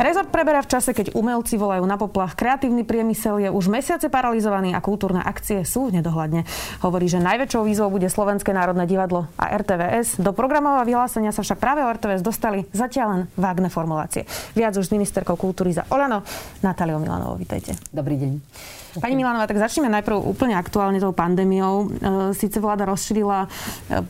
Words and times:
Rezort 0.00 0.32
preberá 0.32 0.64
v 0.64 0.72
čase, 0.72 0.96
keď 0.96 1.12
umelci 1.12 1.60
volajú 1.60 1.84
na 1.84 2.00
poplach. 2.00 2.32
Kreatívny 2.32 2.88
priemysel 2.88 3.44
je 3.44 3.48
už 3.52 3.68
mesiace 3.68 4.08
paralizovaný 4.08 4.72
a 4.72 4.80
kultúrne 4.80 5.20
akcie 5.20 5.60
sú 5.68 5.92
v 5.92 6.00
nedohľadne. 6.00 6.48
Hovorí, 6.80 7.04
že 7.04 7.20
najväčšou 7.20 7.68
výzvou 7.68 7.92
bude 7.92 8.08
Slovenské 8.08 8.56
národné 8.56 8.88
divadlo 8.88 9.28
a 9.36 9.52
RTVS. 9.52 10.16
Do 10.24 10.32
programového 10.32 10.88
vyhlásenia 10.88 11.36
sa 11.36 11.44
však 11.44 11.60
práve 11.60 11.84
o 11.84 11.92
RTVS 11.92 12.24
dostali 12.24 12.64
zatiaľ 12.72 13.06
len 13.12 13.22
vágne 13.36 13.68
formulácie. 13.68 14.24
Viac 14.56 14.72
už 14.80 14.88
s 14.88 14.94
ministerkou 14.96 15.36
kultúry 15.36 15.76
za 15.76 15.84
Olano, 15.92 16.24
Natáliou 16.64 16.96
Milanovou. 16.96 17.36
Vítajte. 17.36 17.76
Dobrý 17.92 18.16
deň. 18.16 18.79
Pani 18.98 19.14
Milanová, 19.14 19.46
tak 19.46 19.62
začneme 19.62 19.86
najprv 19.86 20.18
úplne 20.18 20.58
aktuálne 20.58 20.98
tou 20.98 21.14
pandémiou. 21.14 21.86
E, 21.86 22.34
Sice 22.34 22.58
vláda 22.58 22.82
rozšírila 22.90 23.46
e, 23.46 23.48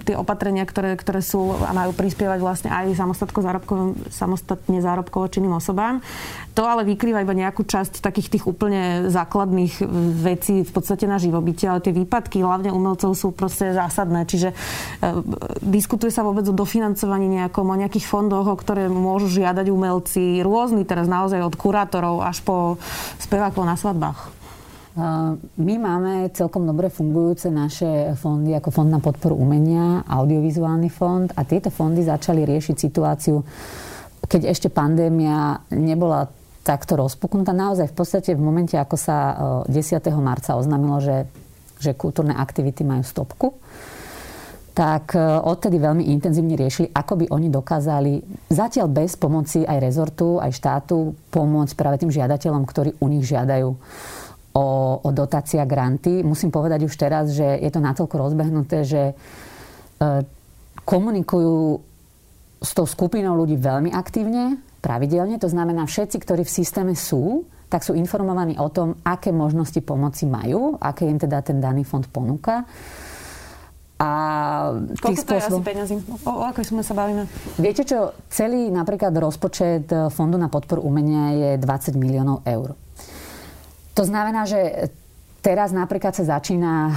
tie 0.08 0.16
opatrenia, 0.16 0.64
ktoré, 0.64 0.96
ktoré 0.96 1.20
sú 1.20 1.52
a 1.52 1.76
majú 1.76 1.92
prispievať 1.92 2.40
vlastne 2.40 2.72
aj 2.72 2.96
samostatne 4.08 4.80
zárobkovo 4.80 5.28
činným 5.28 5.52
osobám. 5.52 6.00
To 6.56 6.64
ale 6.64 6.88
vykrýva 6.88 7.20
iba 7.20 7.36
nejakú 7.36 7.68
časť 7.68 8.00
takých 8.00 8.40
tých 8.40 8.44
úplne 8.48 9.12
základných 9.12 9.84
vecí 10.24 10.64
v 10.64 10.72
podstate 10.72 11.04
na 11.04 11.20
živobytie, 11.20 11.68
ale 11.68 11.84
tie 11.84 11.92
výpadky 11.92 12.40
hlavne 12.40 12.72
umelcov 12.72 13.12
sú 13.12 13.36
proste 13.36 13.76
zásadné. 13.76 14.24
Čiže 14.24 14.48
e, 14.48 14.56
diskutuje 15.60 16.08
sa 16.08 16.24
vôbec 16.24 16.48
o 16.48 16.56
dofinancovaní 16.56 17.28
nejakom, 17.28 17.68
o 17.68 17.76
nejakých 17.76 18.08
fondoch, 18.08 18.48
o 18.48 18.56
ktoré 18.56 18.88
môžu 18.88 19.28
žiadať 19.28 19.68
umelci, 19.68 20.40
rôzny 20.40 20.88
teraz 20.88 21.04
naozaj 21.04 21.44
od 21.44 21.52
kurátorov 21.52 22.24
až 22.24 22.40
po 22.40 22.80
spevákov 23.20 23.68
na 23.68 23.76
svadbách. 23.76 24.39
My 25.56 25.74
máme 25.80 26.28
celkom 26.36 26.68
dobre 26.68 26.92
fungujúce 26.92 27.48
naše 27.48 28.12
fondy 28.20 28.52
ako 28.52 28.68
Fond 28.68 28.90
na 28.92 29.00
podporu 29.00 29.38
umenia, 29.38 30.04
audiovizuálny 30.04 30.92
fond 30.92 31.30
a 31.32 31.46
tieto 31.48 31.72
fondy 31.72 32.04
začali 32.04 32.44
riešiť 32.44 32.76
situáciu, 32.76 33.40
keď 34.28 34.52
ešte 34.52 34.68
pandémia 34.68 35.64
nebola 35.72 36.28
takto 36.60 37.00
rozpuknutá. 37.00 37.56
Naozaj 37.56 37.88
v 37.88 37.96
podstate 37.96 38.30
v 38.36 38.42
momente, 38.44 38.76
ako 38.76 38.96
sa 39.00 39.16
10. 39.64 39.72
marca 40.20 40.60
oznámilo, 40.60 41.00
že, 41.00 41.24
že 41.80 41.96
kultúrne 41.96 42.36
aktivity 42.36 42.84
majú 42.84 43.00
stopku, 43.00 43.56
tak 44.76 45.16
odtedy 45.44 45.80
veľmi 45.80 46.12
intenzívne 46.14 46.54
riešili, 46.54 46.92
ako 46.92 47.24
by 47.24 47.26
oni 47.32 47.48
dokázali 47.48 48.12
zatiaľ 48.52 48.86
bez 48.92 49.16
pomoci 49.16 49.64
aj 49.64 49.78
rezortu, 49.80 50.38
aj 50.38 50.52
štátu 50.52 51.16
pomôcť 51.32 51.74
práve 51.74 51.96
tým 52.04 52.12
žiadateľom, 52.12 52.62
ktorí 52.68 52.90
u 53.00 53.06
nich 53.08 53.26
žiadajú 53.26 53.70
o, 54.54 54.98
o 55.02 55.08
dotácia 55.14 55.62
granty. 55.66 56.22
Musím 56.26 56.50
povedať 56.50 56.86
už 56.86 56.94
teraz, 56.98 57.34
že 57.34 57.46
je 57.60 57.70
to 57.70 57.78
natoľko 57.78 58.16
rozbehnuté, 58.18 58.82
že 58.82 59.02
e, 59.10 59.14
komunikujú 60.82 61.78
s 62.60 62.70
tou 62.76 62.84
skupinou 62.84 63.38
ľudí 63.38 63.56
veľmi 63.56 63.94
aktívne, 63.94 64.60
pravidelne. 64.84 65.38
To 65.40 65.48
znamená, 65.48 65.86
všetci, 65.86 66.16
ktorí 66.20 66.42
v 66.44 66.52
systéme 66.52 66.92
sú, 66.98 67.46
tak 67.70 67.86
sú 67.86 67.94
informovaní 67.94 68.58
o 68.58 68.66
tom, 68.68 68.98
aké 69.06 69.30
možnosti 69.30 69.78
pomoci 69.86 70.26
majú, 70.26 70.74
aké 70.82 71.06
im 71.06 71.16
teda 71.16 71.38
ten 71.40 71.62
daný 71.62 71.86
fond 71.86 72.02
ponúka. 72.10 72.66
A 74.00 74.10
Koľko 74.96 75.22
to 75.22 75.24
spôsob... 75.28 75.36
je 75.36 75.60
asi 75.60 75.60
peniazy? 75.60 75.94
O, 76.24 76.40
o 76.40 76.44
akej 76.48 76.72
sume 76.72 76.80
sa 76.80 76.96
bavíme? 76.96 77.28
Viete 77.60 77.84
čo, 77.84 78.16
celý 78.32 78.72
napríklad 78.72 79.12
rozpočet 79.12 79.92
Fondu 80.08 80.40
na 80.40 80.48
podporu 80.48 80.80
umenia 80.80 81.36
je 81.36 81.50
20 81.60 82.00
miliónov 82.00 82.40
eur. 82.48 82.72
To 84.00 84.08
znamená, 84.08 84.48
že 84.48 84.88
teraz 85.44 85.76
napríklad 85.76 86.16
sa 86.16 86.40
začína 86.40 86.72
e, 86.88 86.92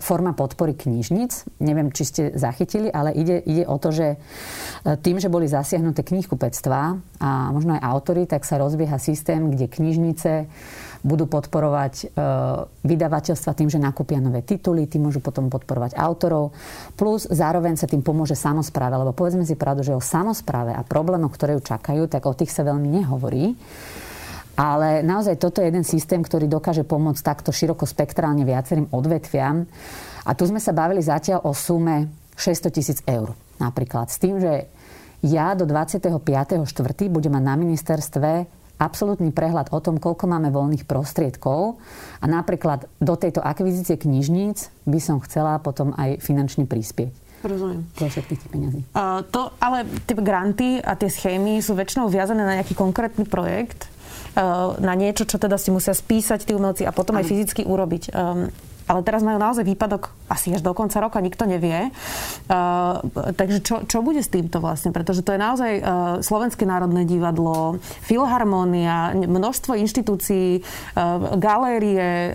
forma 0.00 0.32
podpory 0.32 0.72
knižnic. 0.72 1.60
Neviem, 1.60 1.92
či 1.92 2.08
ste 2.08 2.22
zachytili, 2.32 2.88
ale 2.88 3.12
ide, 3.12 3.44
ide 3.44 3.68
o 3.68 3.76
to, 3.76 3.92
že 3.92 4.16
e, 4.16 4.16
tým, 5.04 5.20
že 5.20 5.28
boli 5.28 5.52
zasiahnuté 5.52 6.00
knihkupectvá 6.00 6.82
a 7.20 7.28
možno 7.52 7.76
aj 7.76 7.84
autory, 7.84 8.24
tak 8.24 8.48
sa 8.48 8.56
rozbieha 8.56 8.96
systém, 8.96 9.52
kde 9.52 9.68
knižnice 9.68 10.48
budú 11.04 11.28
podporovať 11.28 11.94
e, 12.00 12.04
vydavateľstva 12.88 13.52
tým, 13.52 13.68
že 13.68 13.76
nakúpia 13.76 14.16
nové 14.16 14.40
tituly, 14.40 14.88
tým 14.88 15.04
môžu 15.04 15.20
potom 15.20 15.52
podporovať 15.52 15.92
autorov. 15.92 16.56
Plus 16.96 17.28
zároveň 17.28 17.76
sa 17.76 17.84
tým 17.84 18.00
pomôže 18.00 18.32
samozpráve, 18.32 18.96
lebo 18.96 19.12
povedzme 19.12 19.44
si 19.44 19.60
pravdu, 19.60 19.84
že 19.84 19.92
o 19.92 20.00
samozpráve 20.00 20.72
a 20.72 20.80
problémoch, 20.88 21.36
ktoré 21.36 21.60
ju 21.60 21.68
čakajú, 21.68 22.08
tak 22.08 22.24
o 22.24 22.32
tých 22.32 22.48
sa 22.48 22.64
veľmi 22.64 22.88
nehovorí. 22.88 23.52
Ale 24.54 25.02
naozaj 25.02 25.38
toto 25.42 25.58
je 25.58 25.70
jeden 25.70 25.82
systém, 25.82 26.22
ktorý 26.22 26.46
dokáže 26.46 26.86
pomôcť 26.86 27.22
takto 27.26 27.50
široko 27.50 27.84
spektrálne 27.84 28.46
viacerým 28.46 28.86
odvetviam. 28.94 29.66
A 30.24 30.30
tu 30.38 30.46
sme 30.46 30.62
sa 30.62 30.70
bavili 30.70 31.02
zatiaľ 31.02 31.42
o 31.42 31.52
sume 31.52 32.10
600 32.38 32.70
tisíc 32.70 32.98
eur. 33.04 33.34
Napríklad 33.58 34.10
s 34.10 34.18
tým, 34.22 34.38
že 34.38 34.70
ja 35.24 35.56
do 35.58 35.66
25.4. 35.66 36.62
budem 37.10 37.32
mať 37.32 37.44
na 37.44 37.54
ministerstve 37.56 38.30
absolútny 38.78 39.30
prehľad 39.30 39.70
o 39.70 39.78
tom, 39.78 40.02
koľko 40.02 40.26
máme 40.26 40.50
voľných 40.50 40.84
prostriedkov 40.84 41.78
a 42.18 42.24
napríklad 42.26 42.90
do 42.98 43.14
tejto 43.14 43.38
akvizície 43.40 43.94
knižníc 43.94 44.70
by 44.84 44.98
som 44.98 45.22
chcela 45.22 45.62
potom 45.62 45.94
aj 45.94 46.18
finančne 46.18 46.66
prispieť. 46.66 47.14
Rozumiem. 47.44 47.84
Zo 48.00 48.08
všetkých 48.08 48.40
tých 48.40 48.50
peniazí. 48.50 48.80
Uh, 48.96 49.20
to, 49.28 49.52
ale 49.60 49.84
tie 50.08 50.16
granty 50.16 50.80
a 50.80 50.96
tie 50.96 51.12
schémy 51.12 51.60
sú 51.60 51.76
väčšinou 51.76 52.08
viazané 52.08 52.40
na 52.40 52.56
nejaký 52.56 52.72
konkrétny 52.72 53.28
projekt 53.28 53.92
na 54.78 54.94
niečo, 54.98 55.24
čo 55.26 55.38
teda 55.38 55.54
si 55.56 55.70
musia 55.70 55.94
spísať 55.94 56.50
tí 56.50 56.52
umelci 56.52 56.82
a 56.82 56.90
potom 56.90 57.14
aj 57.18 57.26
fyzicky 57.26 57.62
urobiť. 57.62 58.10
Ale 58.84 59.00
teraz 59.00 59.24
majú 59.24 59.40
naozaj 59.40 59.64
výpadok 59.64 60.12
asi 60.28 60.52
až 60.52 60.60
do 60.60 60.76
konca 60.76 61.00
roka, 61.00 61.16
nikto 61.24 61.48
nevie. 61.48 61.88
Uh, 62.52 63.00
takže 63.32 63.64
čo, 63.64 63.80
čo 63.88 64.04
bude 64.04 64.20
s 64.20 64.28
týmto 64.28 64.60
vlastne? 64.60 64.92
Pretože 64.92 65.24
to 65.24 65.32
je 65.32 65.40
naozaj 65.40 65.72
uh, 65.80 65.84
Slovenské 66.20 66.68
národné 66.68 67.08
divadlo, 67.08 67.80
Filharmónia, 68.04 69.16
množstvo 69.16 69.72
inštitúcií, 69.80 70.60
uh, 70.60 71.32
galérie, 71.40 72.04
uh, 72.04 72.32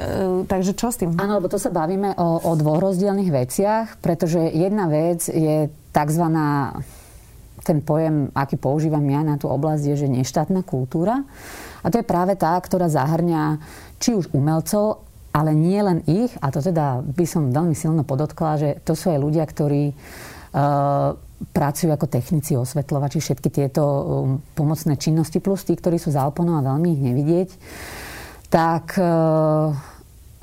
takže 0.50 0.74
čo 0.74 0.90
s 0.90 0.98
tým? 0.98 1.14
Áno, 1.22 1.38
lebo 1.38 1.54
to 1.54 1.62
sa 1.62 1.70
bavíme 1.70 2.18
o, 2.18 2.42
o 2.42 2.52
dvoch 2.58 2.82
rozdielných 2.82 3.30
veciach, 3.30 3.86
pretože 4.02 4.42
jedna 4.50 4.90
vec 4.90 5.30
je 5.30 5.70
takzvaná 5.94 6.82
ten 7.62 7.78
pojem, 7.86 8.34
aký 8.34 8.58
používam 8.58 9.06
ja 9.06 9.22
na 9.22 9.38
tú 9.38 9.46
oblasť, 9.54 9.94
je, 9.94 9.96
že 10.02 10.08
neštátna 10.10 10.66
kultúra. 10.66 11.22
A 11.84 11.88
to 11.92 12.00
je 12.00 12.06
práve 12.08 12.36
tá, 12.36 12.56
ktorá 12.60 12.92
zahrňa 12.92 13.60
či 14.00 14.16
už 14.16 14.32
umelcov, 14.36 15.04
ale 15.30 15.54
nie 15.54 15.78
len 15.78 16.02
ich, 16.10 16.34
a 16.42 16.50
to 16.50 16.60
teda 16.60 17.06
by 17.06 17.26
som 17.30 17.54
veľmi 17.54 17.78
silno 17.78 18.02
podotkla, 18.02 18.52
že 18.58 18.70
to 18.82 18.98
sú 18.98 19.14
aj 19.14 19.20
ľudia, 19.22 19.46
ktorí 19.46 19.94
uh, 19.94 21.14
pracujú 21.54 21.90
ako 21.94 22.08
technici, 22.10 22.58
osvetľovači, 22.58 23.22
všetky 23.22 23.50
tieto 23.54 23.84
um, 23.86 24.04
pomocné 24.58 24.98
činnosti, 24.98 25.38
plus 25.38 25.64
tí, 25.64 25.78
ktorí 25.78 26.02
sú 26.02 26.10
za 26.10 26.26
oponou 26.26 26.58
a 26.60 26.66
veľmi 26.66 26.88
ich 26.98 27.02
nevidieť, 27.14 27.50
tak 28.50 28.98
uh, 28.98 29.72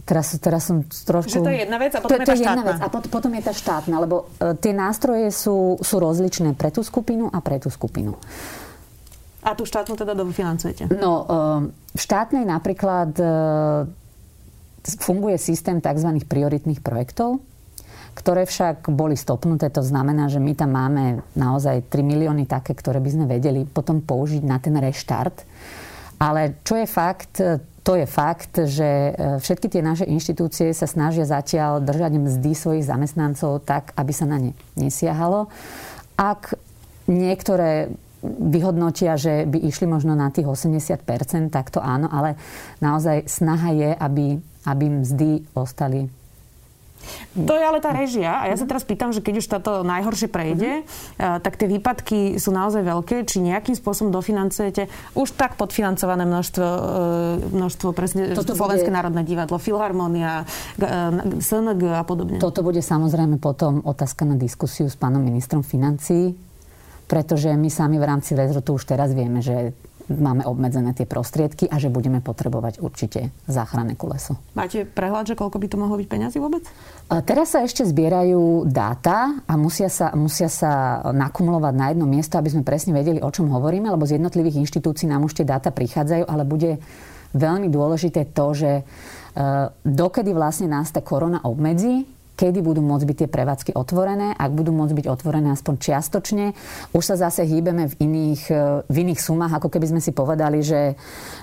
teraz, 0.06 0.38
teraz 0.38 0.70
som 0.70 0.86
trošku... 0.86 1.42
Že 1.42 1.50
to 1.50 1.52
je 1.52 1.60
jedna 1.66 1.78
vec 1.82 1.92
a 1.92 2.00
potom 2.00 2.16
to, 2.16 2.22
je 2.22 2.28
tá 2.30 2.36
štátna. 2.38 2.62
Vec, 2.62 2.78
a 2.78 2.88
pot, 2.88 3.04
potom 3.10 3.32
je 3.34 3.42
tá 3.42 3.52
štátna, 3.52 3.96
lebo 3.98 4.16
uh, 4.38 4.54
tie 4.54 4.70
nástroje 4.70 5.34
sú, 5.34 5.82
sú 5.82 5.96
rozličné 5.98 6.54
pre 6.54 6.70
tú 6.70 6.86
skupinu 6.86 7.26
a 7.28 7.42
pre 7.42 7.58
tú 7.58 7.68
skupinu. 7.68 8.14
A 9.46 9.54
tú 9.54 9.62
štátnu 9.62 9.94
teda 9.94 10.10
dofinancujete? 10.18 10.90
No, 10.98 11.22
v 11.94 12.00
štátnej 12.02 12.42
napríklad 12.42 13.14
e, 13.14 13.24
funguje 14.98 15.38
systém 15.38 15.78
tzv. 15.78 16.18
prioritných 16.26 16.82
projektov, 16.82 17.38
ktoré 18.18 18.42
však 18.42 18.90
boli 18.90 19.14
stopnuté. 19.14 19.70
To 19.70 19.86
znamená, 19.86 20.26
že 20.26 20.42
my 20.42 20.50
tam 20.58 20.74
máme 20.74 21.22
naozaj 21.38 21.86
3 21.86 22.02
milióny 22.02 22.50
také, 22.50 22.74
ktoré 22.74 22.98
by 22.98 23.10
sme 23.14 23.26
vedeli 23.30 23.62
potom 23.62 24.02
použiť 24.02 24.42
na 24.42 24.58
ten 24.58 24.74
reštart. 24.74 25.46
Ale 26.18 26.58
čo 26.66 26.82
je 26.82 26.86
fakt, 26.90 27.38
to 27.86 27.92
je 27.94 28.06
fakt, 28.08 28.66
že 28.66 29.14
e, 29.14 29.38
všetky 29.38 29.70
tie 29.70 29.78
naše 29.78 30.10
inštitúcie 30.10 30.74
sa 30.74 30.90
snažia 30.90 31.22
zatiaľ 31.22 31.78
držať 31.86 32.18
mzdy 32.18 32.50
svojich 32.50 32.82
zamestnancov 32.82 33.62
tak, 33.62 33.94
aby 33.94 34.10
sa 34.10 34.26
na 34.26 34.42
ne 34.42 34.50
nesiahalo. 34.74 35.46
Ak 36.18 36.58
niektoré 37.06 37.94
vyhodnotia, 38.38 39.18
že 39.18 39.46
by 39.46 39.58
išli 39.62 39.86
možno 39.88 40.14
na 40.18 40.28
tých 40.30 40.46
80%, 40.46 41.50
tak 41.50 41.70
to 41.72 41.80
áno, 41.80 42.10
ale 42.10 42.38
naozaj 42.82 43.26
snaha 43.26 43.70
je, 43.72 43.90
aby, 43.94 44.26
aby 44.66 44.84
mzdy 44.90 45.44
ostali 45.54 46.10
to 47.36 47.54
je 47.54 47.64
ale 47.64 47.78
tá 47.78 47.92
režia. 47.92 48.42
A 48.42 48.50
ja 48.50 48.56
sa 48.56 48.66
teraz 48.66 48.82
pýtam, 48.82 49.12
že 49.12 49.20
keď 49.22 49.34
už 49.38 49.46
táto 49.46 49.72
najhoršie 49.84 50.28
prejde, 50.32 50.82
mm-hmm. 50.82 51.40
tak 51.44 51.60
tie 51.60 51.68
výpadky 51.68 52.40
sú 52.40 52.50
naozaj 52.50 52.82
veľké. 52.82 53.28
Či 53.28 53.44
nejakým 53.44 53.76
spôsobom 53.76 54.10
dofinancujete 54.10 54.88
už 55.14 55.36
tak 55.36 55.54
podfinancované 55.60 56.24
množstvo, 56.26 56.66
eh, 56.66 56.80
množstvo 57.52 57.88
presne 57.92 58.34
Toto 58.34 58.56
Slovenské 58.56 58.90
bude... 58.90 58.98
národné 58.98 59.22
divadlo, 59.22 59.60
Filharmónia, 59.60 60.48
SNG 61.40 61.82
a 61.92 62.02
podobne? 62.02 62.38
Toto 62.40 62.64
bude 62.64 62.80
samozrejme 62.80 63.38
potom 63.38 63.84
otázka 63.84 64.24
na 64.24 64.34
diskusiu 64.34 64.88
s 64.88 64.96
pánom 64.96 65.20
ministrom 65.20 65.60
financií 65.60 66.45
pretože 67.06 67.54
my 67.54 67.70
sami 67.70 67.96
v 67.96 68.06
rámci 68.06 68.34
rezortu 68.34 68.74
už 68.74 68.84
teraz 68.84 69.14
vieme, 69.14 69.40
že 69.42 69.72
máme 70.06 70.46
obmedzené 70.46 70.94
tie 70.94 71.02
prostriedky 71.02 71.66
a 71.66 71.82
že 71.82 71.90
budeme 71.90 72.22
potrebovať 72.22 72.78
určite 72.78 73.34
záchranné 73.50 73.98
koleso. 73.98 74.38
Máte 74.54 74.86
prehľad, 74.86 75.26
že 75.26 75.34
koľko 75.34 75.58
by 75.58 75.66
to 75.66 75.80
mohlo 75.82 75.98
byť 75.98 76.06
peniazy 76.06 76.38
vôbec? 76.38 76.62
Teraz 77.26 77.58
sa 77.58 77.66
ešte 77.66 77.82
zbierajú 77.82 78.70
dáta 78.70 79.34
a 79.50 79.54
musia 79.58 79.90
sa, 79.90 80.14
musia 80.14 80.46
sa 80.46 81.02
nakumulovať 81.10 81.74
na 81.74 81.86
jedno 81.90 82.06
miesto, 82.06 82.38
aby 82.38 82.54
sme 82.54 82.62
presne 82.62 82.94
vedeli, 82.94 83.18
o 83.18 83.30
čom 83.34 83.50
hovoríme, 83.50 83.90
lebo 83.90 84.06
z 84.06 84.22
jednotlivých 84.22 84.62
inštitúcií 84.62 85.10
nám 85.10 85.26
už 85.26 85.42
tie 85.42 85.46
dáta 85.46 85.74
prichádzajú, 85.74 86.22
ale 86.22 86.46
bude 86.46 86.78
veľmi 87.34 87.66
dôležité 87.66 88.30
to, 88.30 88.46
že 88.54 88.86
dokedy 89.82 90.30
vlastne 90.30 90.70
nás 90.70 90.94
tá 90.94 91.02
korona 91.02 91.42
obmedzí, 91.42 92.06
kedy 92.36 92.60
budú 92.60 92.84
môcť 92.84 93.04
byť 93.08 93.16
tie 93.24 93.28
prevádzky 93.32 93.72
otvorené, 93.72 94.36
ak 94.36 94.52
budú 94.52 94.70
môcť 94.76 94.92
byť 94.92 95.06
otvorené 95.08 95.48
aspoň 95.56 95.74
čiastočne. 95.80 96.52
Už 96.92 97.02
sa 97.02 97.16
zase 97.16 97.48
hýbeme 97.48 97.88
v 97.90 97.94
iných, 98.04 98.42
e, 98.52 98.62
v 98.84 98.96
iných 99.08 99.20
sumách, 99.24 99.56
ako 99.56 99.72
keby 99.72 99.96
sme 99.96 100.00
si 100.04 100.12
povedali, 100.12 100.60
že, 100.60 100.94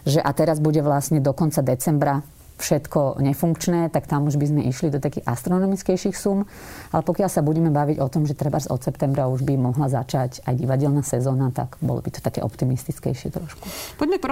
že 0.06 0.22
a 0.22 0.30
teraz 0.32 0.62
bude 0.62 0.80
vlastne 0.86 1.18
do 1.18 1.34
konca 1.34 1.66
decembra 1.66 2.22
všetko 2.64 3.20
nefunkčné, 3.20 3.92
tak 3.92 4.08
tam 4.08 4.32
už 4.32 4.40
by 4.40 4.46
sme 4.48 4.62
išli 4.72 4.88
do 4.88 5.04
takých 5.04 5.28
astronomickejších 5.28 6.16
sum. 6.16 6.48
Ale 6.96 7.04
pokiaľ 7.04 7.28
sa 7.28 7.44
budeme 7.44 7.68
baviť 7.68 8.00
o 8.00 8.08
tom, 8.08 8.24
že 8.24 8.40
treba 8.40 8.64
od 8.64 8.80
septembra 8.80 9.28
už 9.28 9.44
by 9.44 9.60
mohla 9.60 9.92
začať 9.92 10.48
aj 10.48 10.56
divadelná 10.56 11.04
sezóna, 11.04 11.52
tak 11.52 11.76
bolo 11.84 12.00
by 12.00 12.16
to 12.16 12.24
také 12.24 12.40
optimistickejšie 12.40 13.36
trošku. 13.36 13.68
Poďme 14.00 14.16
k 14.18 14.24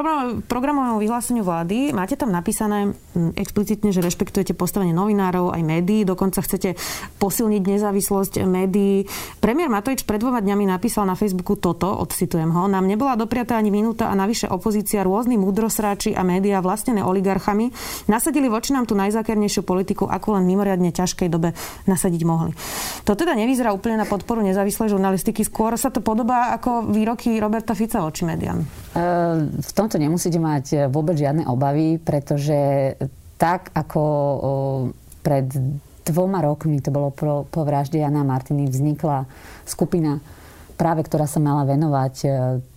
programovému 0.47 1.03
vyhláseniu 1.03 1.43
vlády. 1.43 1.91
Máte 1.91 2.15
tam 2.15 2.31
napísané 2.31 2.95
explicitne, 3.35 3.91
že 3.91 3.99
rešpektujete 3.99 4.55
postavenie 4.55 4.95
novinárov 4.95 5.51
aj 5.51 5.61
médií, 5.67 6.07
dokonca 6.07 6.39
chcete 6.39 6.79
posilniť 7.19 7.63
nezávislosť 7.67 8.33
médií. 8.47 9.09
Premiér 9.43 9.67
Matovič 9.67 10.07
pred 10.07 10.21
dvoma 10.21 10.39
dňami 10.39 10.69
napísal 10.69 11.03
na 11.03 11.17
Facebooku 11.17 11.59
toto, 11.59 11.91
odcitujem 11.91 12.53
ho, 12.53 12.69
nám 12.69 12.87
nebola 12.87 13.17
dopriatá 13.17 13.57
ani 13.57 13.73
minúta 13.73 14.07
a 14.07 14.15
navyše 14.15 14.47
opozícia, 14.47 15.03
rôzni 15.03 15.35
múdrosráči 15.35 16.13
a 16.13 16.21
médiá 16.21 16.61
vlastnené 16.61 17.01
oligarchami 17.01 17.73
nasadili 18.21 18.45
voči 18.45 18.77
nám 18.77 18.85
tú 18.85 18.93
najzákernejšiu 18.93 19.65
politiku, 19.65 20.05
ako 20.05 20.37
len 20.37 20.45
mimoriadne 20.45 20.93
ťažkej 20.93 21.25
dobe 21.25 21.57
nasadiť 21.89 22.21
mohli. 22.21 22.53
To 23.09 23.17
teda 23.17 23.33
nevyzerá 23.33 23.73
úplne 23.73 23.97
na 23.97 24.05
podporu 24.05 24.45
nezávislej 24.45 24.93
žurnalistiky, 24.93 25.41
skôr 25.41 25.73
sa 25.73 25.89
to 25.89 26.05
podobá 26.05 26.53
ako 26.53 26.85
výroky 26.93 27.41
Roberta 27.41 27.73
Fica 27.73 28.05
voči 28.05 28.29
médiám. 28.29 28.61
V 29.57 29.71
tomto 29.73 29.97
nemusíte 29.97 30.37
mať 30.37 30.93
vôbec 30.93 31.17
žiadne 31.17 31.49
obavy, 31.49 31.97
pretože 31.97 32.93
tak 33.41 33.73
ako 33.73 34.01
pred 35.25 35.49
dvoma 36.05 36.45
rokmi, 36.45 36.77
to 36.77 36.93
bolo 36.93 37.09
po, 37.09 37.49
po 37.49 37.65
vražde 37.65 37.97
Jana 37.97 38.21
Martiny, 38.21 38.69
vznikla 38.69 39.25
skupina 39.65 40.21
práve, 40.77 41.05
ktorá 41.05 41.29
sa 41.29 41.37
mala 41.37 41.65
venovať 41.65 42.15
e, 42.25 42.27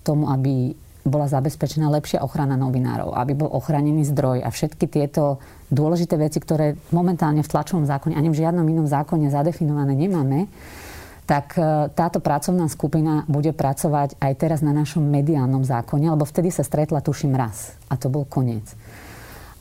tomu, 0.04 0.28
aby 0.28 0.76
bola 1.04 1.28
zabezpečená 1.28 1.92
lepšia 1.92 2.24
ochrana 2.24 2.56
novinárov, 2.56 3.12
aby 3.12 3.36
bol 3.36 3.52
ochránený 3.52 4.08
zdroj 4.08 4.40
a 4.40 4.48
všetky 4.48 4.88
tieto 4.88 5.36
dôležité 5.68 6.16
veci, 6.16 6.40
ktoré 6.40 6.80
momentálne 6.96 7.44
v 7.44 7.52
tlačovom 7.52 7.84
zákone 7.84 8.16
ani 8.16 8.32
v 8.32 8.40
žiadnom 8.40 8.64
inom 8.64 8.88
zákone 8.88 9.28
zadefinované 9.28 9.92
nemáme, 9.92 10.48
tak 11.28 11.60
e, 11.60 11.88
táto 11.92 12.24
pracovná 12.24 12.68
skupina 12.72 13.28
bude 13.28 13.52
pracovať 13.52 14.16
aj 14.16 14.32
teraz 14.36 14.60
na 14.64 14.72
našom 14.72 15.04
mediálnom 15.04 15.60
zákone, 15.64 16.08
lebo 16.08 16.24
vtedy 16.24 16.48
sa 16.48 16.64
stretla 16.64 17.04
tuším 17.04 17.36
raz 17.36 17.76
a 17.92 18.00
to 18.00 18.08
bol 18.08 18.24
koniec. 18.24 18.64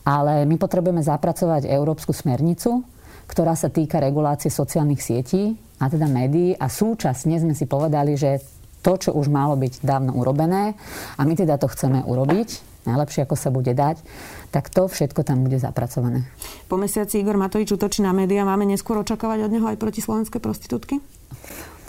Ale 0.04 0.44
my 0.44 0.56
potrebujeme 0.60 1.00
zapracovať 1.00 1.68
európsku 1.68 2.12
smernicu, 2.12 2.84
ktorá 3.24 3.56
sa 3.56 3.72
týka 3.72 4.00
regulácie 4.00 4.52
sociálnych 4.52 5.00
sietí 5.00 5.56
a 5.80 5.88
teda 5.88 6.04
médií 6.08 6.52
a 6.56 6.68
súčasne 6.68 7.40
sme 7.40 7.56
si 7.56 7.64
povedali, 7.64 8.16
že 8.16 8.40
to, 8.84 8.92
čo 9.00 9.10
už 9.16 9.32
malo 9.32 9.56
byť 9.56 9.80
dávno 9.80 10.12
urobené 10.12 10.76
a 11.16 11.24
my 11.24 11.32
teda 11.32 11.56
to 11.56 11.72
chceme 11.72 12.04
urobiť, 12.04 12.84
najlepšie 12.84 13.24
ako 13.24 13.34
sa 13.34 13.48
bude 13.48 13.72
dať, 13.72 14.04
tak 14.52 14.68
to 14.68 14.84
všetko 14.84 15.24
tam 15.24 15.40
bude 15.40 15.56
zapracované. 15.56 16.28
Po 16.68 16.76
mesiaci 16.76 17.24
Igor 17.24 17.40
Matovič 17.40 17.72
útočí 17.72 18.04
na 18.04 18.12
médiá. 18.12 18.44
Máme 18.44 18.68
neskôr 18.68 19.00
očakávať 19.00 19.48
od 19.48 19.52
neho 19.56 19.66
aj 19.66 19.80
proti 19.80 20.04
slovenské 20.04 20.36
prostitútky? 20.38 21.00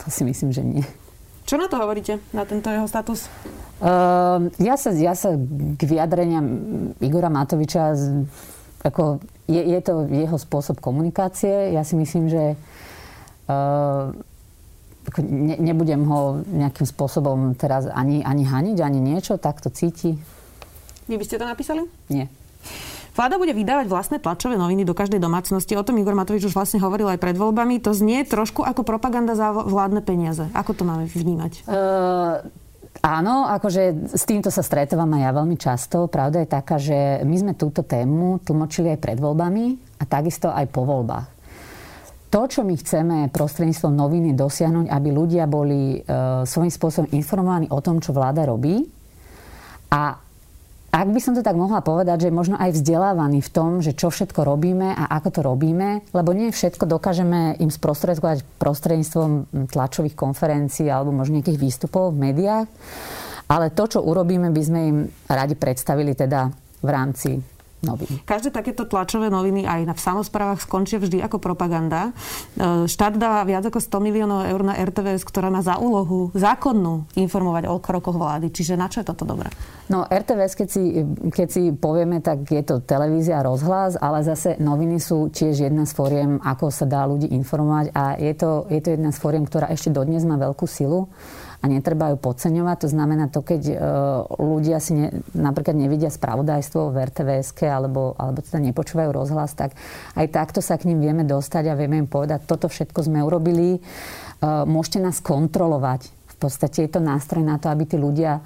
To 0.02 0.06
si 0.08 0.24
myslím, 0.24 0.50
že 0.50 0.64
nie. 0.64 0.84
Čo 1.46 1.62
na 1.62 1.70
to 1.70 1.78
hovoríte, 1.78 2.18
na 2.34 2.42
tento 2.42 2.66
jeho 2.72 2.90
status? 2.90 3.30
Uh, 3.78 4.50
ja, 4.58 4.74
sa, 4.74 4.90
ja 4.90 5.14
sa 5.14 5.36
k 5.76 5.80
vyjadreniam 5.84 6.42
Igora 6.98 7.30
Matoviča 7.30 7.94
ako 8.86 9.18
je, 9.50 9.62
je 9.62 9.80
to 9.82 10.06
jeho 10.10 10.38
spôsob 10.38 10.78
komunikácie. 10.78 11.74
Ja 11.74 11.82
si 11.82 11.98
myslím, 11.98 12.30
že 12.30 12.54
uh, 12.54 14.14
ne, 15.22 15.56
nebudem 15.58 16.02
ho 16.06 16.42
nejakým 16.46 16.86
spôsobom 16.86 17.54
teraz 17.54 17.86
ani, 17.86 18.22
ani 18.26 18.44
haniť, 18.46 18.78
ani 18.82 18.98
niečo, 18.98 19.38
tak 19.38 19.62
to 19.62 19.70
cíti. 19.70 20.18
Vy 21.06 21.14
by 21.14 21.24
ste 21.24 21.38
to 21.38 21.46
napísali? 21.46 21.86
Nie. 22.10 22.26
Vláda 23.16 23.40
bude 23.40 23.56
vydávať 23.56 23.88
vlastné 23.88 24.16
tlačové 24.20 24.60
noviny 24.60 24.84
do 24.84 24.92
každej 24.92 25.16
domácnosti. 25.16 25.72
O 25.72 25.86
tom 25.86 25.96
Igor 25.96 26.12
Matovič 26.12 26.44
už 26.44 26.52
vlastne 26.52 26.84
hovoril 26.84 27.08
aj 27.08 27.16
pred 27.16 27.32
voľbami. 27.32 27.80
To 27.80 27.96
znie 27.96 28.28
trošku 28.28 28.60
ako 28.60 28.84
propaganda 28.84 29.32
za 29.32 29.56
vládne 29.56 30.04
peniaze. 30.04 30.44
Ako 30.52 30.76
to 30.76 30.84
máme 30.84 31.08
vnímať? 31.08 31.64
Uh, 31.64 32.44
áno, 33.00 33.48
akože 33.48 34.12
s 34.12 34.24
týmto 34.28 34.52
sa 34.52 34.60
stretávam 34.60 35.08
aj 35.16 35.22
ja 35.24 35.30
veľmi 35.32 35.56
často. 35.56 36.12
Pravda 36.12 36.44
je 36.44 36.48
taká, 36.52 36.76
že 36.76 37.24
my 37.24 37.36
sme 37.40 37.52
túto 37.56 37.80
tému 37.80 38.36
tlmočili 38.44 38.92
aj 38.92 39.00
pred 39.00 39.16
voľbami 39.16 39.96
a 39.96 40.04
takisto 40.04 40.52
aj 40.52 40.68
po 40.68 40.84
voľbách 40.84 41.35
to, 42.36 42.42
čo 42.44 42.60
my 42.68 42.76
chceme 42.76 43.32
prostredníctvom 43.32 43.96
noviny 43.96 44.36
dosiahnuť, 44.36 44.92
aby 44.92 45.08
ľudia 45.08 45.48
boli 45.48 45.96
e, 45.96 45.98
svojím 46.44 46.68
spôsobom 46.68 47.08
informovaní 47.16 47.72
o 47.72 47.80
tom, 47.80 47.96
čo 47.96 48.12
vláda 48.12 48.44
robí. 48.44 48.84
A 49.88 50.20
ak 50.92 51.08
by 51.08 51.16
som 51.16 51.32
to 51.32 51.40
tak 51.40 51.56
mohla 51.56 51.80
povedať, 51.80 52.28
že 52.28 52.36
možno 52.36 52.60
aj 52.60 52.76
vzdelávaní 52.76 53.40
v 53.40 53.48
tom, 53.48 53.80
že 53.80 53.96
čo 53.96 54.12
všetko 54.12 54.44
robíme 54.44 54.92
a 54.92 55.16
ako 55.16 55.28
to 55.32 55.40
robíme, 55.48 56.04
lebo 56.12 56.36
nie 56.36 56.52
všetko 56.52 56.84
dokážeme 56.84 57.56
im 57.56 57.72
sprostredkovať 57.72 58.44
prostredníctvom 58.60 59.48
tlačových 59.72 60.12
konferencií 60.12 60.92
alebo 60.92 61.16
možno 61.16 61.40
nejakých 61.40 61.56
výstupov 61.56 62.12
v 62.12 62.20
médiách, 62.20 62.68
ale 63.48 63.72
to, 63.72 63.96
čo 63.96 64.04
urobíme, 64.04 64.52
by 64.52 64.62
sme 64.64 64.80
im 64.84 64.98
radi 65.24 65.56
predstavili 65.56 66.12
teda 66.12 66.52
v 66.84 66.88
rámci 66.92 67.55
novín. 67.86 68.18
Každé 68.26 68.50
takéto 68.50 68.90
tlačové 68.90 69.30
noviny 69.30 69.62
aj 69.62 69.80
na 69.86 69.94
v 69.94 70.02
samozprávach 70.02 70.58
skončia 70.58 70.98
vždy 70.98 71.22
ako 71.22 71.38
propaganda. 71.38 72.10
E, 72.10 72.90
štát 72.90 73.14
dáva 73.14 73.46
viac 73.46 73.62
ako 73.70 73.78
100 73.78 74.02
miliónov 74.02 74.42
eur 74.50 74.66
na 74.66 74.74
RTVS, 74.74 75.22
ktorá 75.22 75.46
má 75.46 75.62
za 75.62 75.78
úlohu 75.78 76.34
zákonnú 76.34 77.06
informovať 77.14 77.70
o 77.70 77.78
krokoch 77.78 78.18
vlády. 78.18 78.50
Čiže 78.50 78.74
na 78.74 78.90
čo 78.90 79.06
je 79.06 79.06
toto 79.06 79.22
dobré? 79.22 79.54
No 79.86 80.02
RTVS, 80.02 80.58
keď 80.58 80.68
si, 80.68 80.82
keď 81.30 81.48
si 81.48 81.62
povieme, 81.70 82.18
tak 82.18 82.50
je 82.50 82.62
to 82.66 82.82
televízia, 82.82 83.46
rozhlas, 83.46 83.94
ale 83.94 84.26
zase 84.26 84.58
noviny 84.58 84.98
sú 84.98 85.30
tiež 85.30 85.70
jedna 85.70 85.86
z 85.86 85.94
fóriem, 85.94 86.42
ako 86.42 86.74
sa 86.74 86.90
dá 86.90 87.06
ľudí 87.06 87.30
informovať 87.30 87.94
a 87.94 88.18
je 88.18 88.34
to, 88.34 88.66
je 88.66 88.80
to 88.82 88.88
jedna 88.98 89.14
z 89.14 89.18
fóriem, 89.22 89.46
ktorá 89.46 89.70
ešte 89.70 89.94
dodnes 89.94 90.26
má 90.26 90.34
veľkú 90.34 90.66
silu 90.66 91.06
a 91.60 91.64
netreba 91.66 92.12
ju 92.12 92.16
podceňovať. 92.20 92.76
To 92.84 92.88
znamená 92.92 93.32
to, 93.32 93.40
keď 93.40 93.62
e, 93.72 93.74
ľudia 94.36 94.78
si 94.80 94.92
ne, 94.96 95.08
napríklad 95.32 95.76
nevidia 95.76 96.12
spravodajstvo 96.12 96.92
v 96.92 96.96
rtvs 97.08 97.56
alebo, 97.66 98.12
alebo 98.16 98.44
teda 98.44 98.60
nepočúvajú 98.60 99.10
rozhlas, 99.12 99.56
tak 99.56 99.72
aj 100.14 100.26
takto 100.32 100.60
sa 100.60 100.76
k 100.76 100.92
ním 100.92 101.00
vieme 101.00 101.24
dostať 101.24 101.72
a 101.72 101.78
vieme 101.78 102.00
im 102.04 102.08
povedať, 102.08 102.44
toto 102.44 102.68
všetko 102.68 103.08
sme 103.08 103.24
urobili, 103.24 103.76
e, 103.76 103.80
môžete 104.44 105.00
nás 105.00 105.20
kontrolovať. 105.24 106.12
V 106.36 106.36
podstate 106.36 106.84
je 106.84 106.90
to 106.92 107.00
nástroj 107.00 107.40
na 107.40 107.56
to, 107.56 107.72
aby 107.72 107.88
tí 107.88 107.96
ľudia 107.96 108.44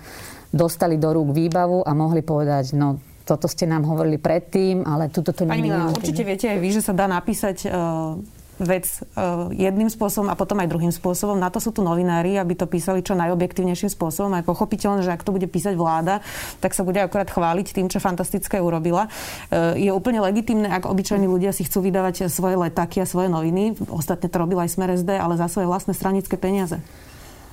dostali 0.55 0.99
do 0.99 1.11
rúk 1.11 1.35
výbavu 1.35 1.83
a 1.83 1.91
mohli 1.95 2.23
povedať, 2.23 2.75
no 2.79 3.03
toto 3.27 3.47
ste 3.47 3.67
nám 3.67 3.87
hovorili 3.87 4.19
predtým, 4.19 4.83
ale 4.83 5.07
tuto 5.07 5.31
to 5.31 5.47
Pani 5.47 5.63
Milá, 5.63 5.95
určite 5.95 6.27
viete 6.27 6.51
aj 6.51 6.59
vy, 6.59 6.69
že 6.75 6.83
sa 6.83 6.91
dá 6.95 7.07
napísať 7.07 7.71
uh 7.71 8.40
vec 8.61 8.85
uh, 9.17 9.49
jedným 9.51 9.89
spôsobom 9.89 10.29
a 10.29 10.37
potom 10.37 10.61
aj 10.61 10.69
druhým 10.69 10.93
spôsobom. 10.93 11.37
Na 11.37 11.49
to 11.49 11.59
sú 11.59 11.73
tu 11.73 11.81
novinári, 11.81 12.37
aby 12.37 12.55
to 12.55 12.69
písali 12.69 13.01
čo 13.01 13.17
najobjektívnejším 13.17 13.91
spôsobom. 13.91 14.37
Aj 14.37 14.45
pochopiteľné, 14.45 15.01
že 15.03 15.13
ak 15.13 15.25
to 15.25 15.33
bude 15.33 15.49
písať 15.49 15.75
vláda, 15.75 16.21
tak 16.61 16.77
sa 16.77 16.85
bude 16.85 17.01
akorát 17.01 17.29
chváliť 17.29 17.73
tým, 17.73 17.89
čo 17.89 17.99
fantastické 17.99 18.61
urobila. 18.61 19.09
Uh, 19.49 19.75
je 19.75 19.91
úplne 19.91 20.21
legitimné, 20.21 20.69
ak 20.71 20.87
obyčajní 20.87 21.27
ľudia 21.27 21.51
si 21.57 21.65
chcú 21.65 21.85
vydávať 21.85 22.29
svoje 22.29 22.61
letáky 22.61 23.03
a 23.03 23.07
svoje 23.09 23.33
noviny. 23.33 23.77
Ostatne 23.89 24.29
to 24.29 24.37
robil 24.41 24.61
aj 24.61 24.71
Smer 24.73 24.93
SD, 24.95 25.17
ale 25.17 25.41
za 25.41 25.49
svoje 25.51 25.67
vlastné 25.67 25.97
stranické 25.97 26.37
peniaze. 26.37 26.79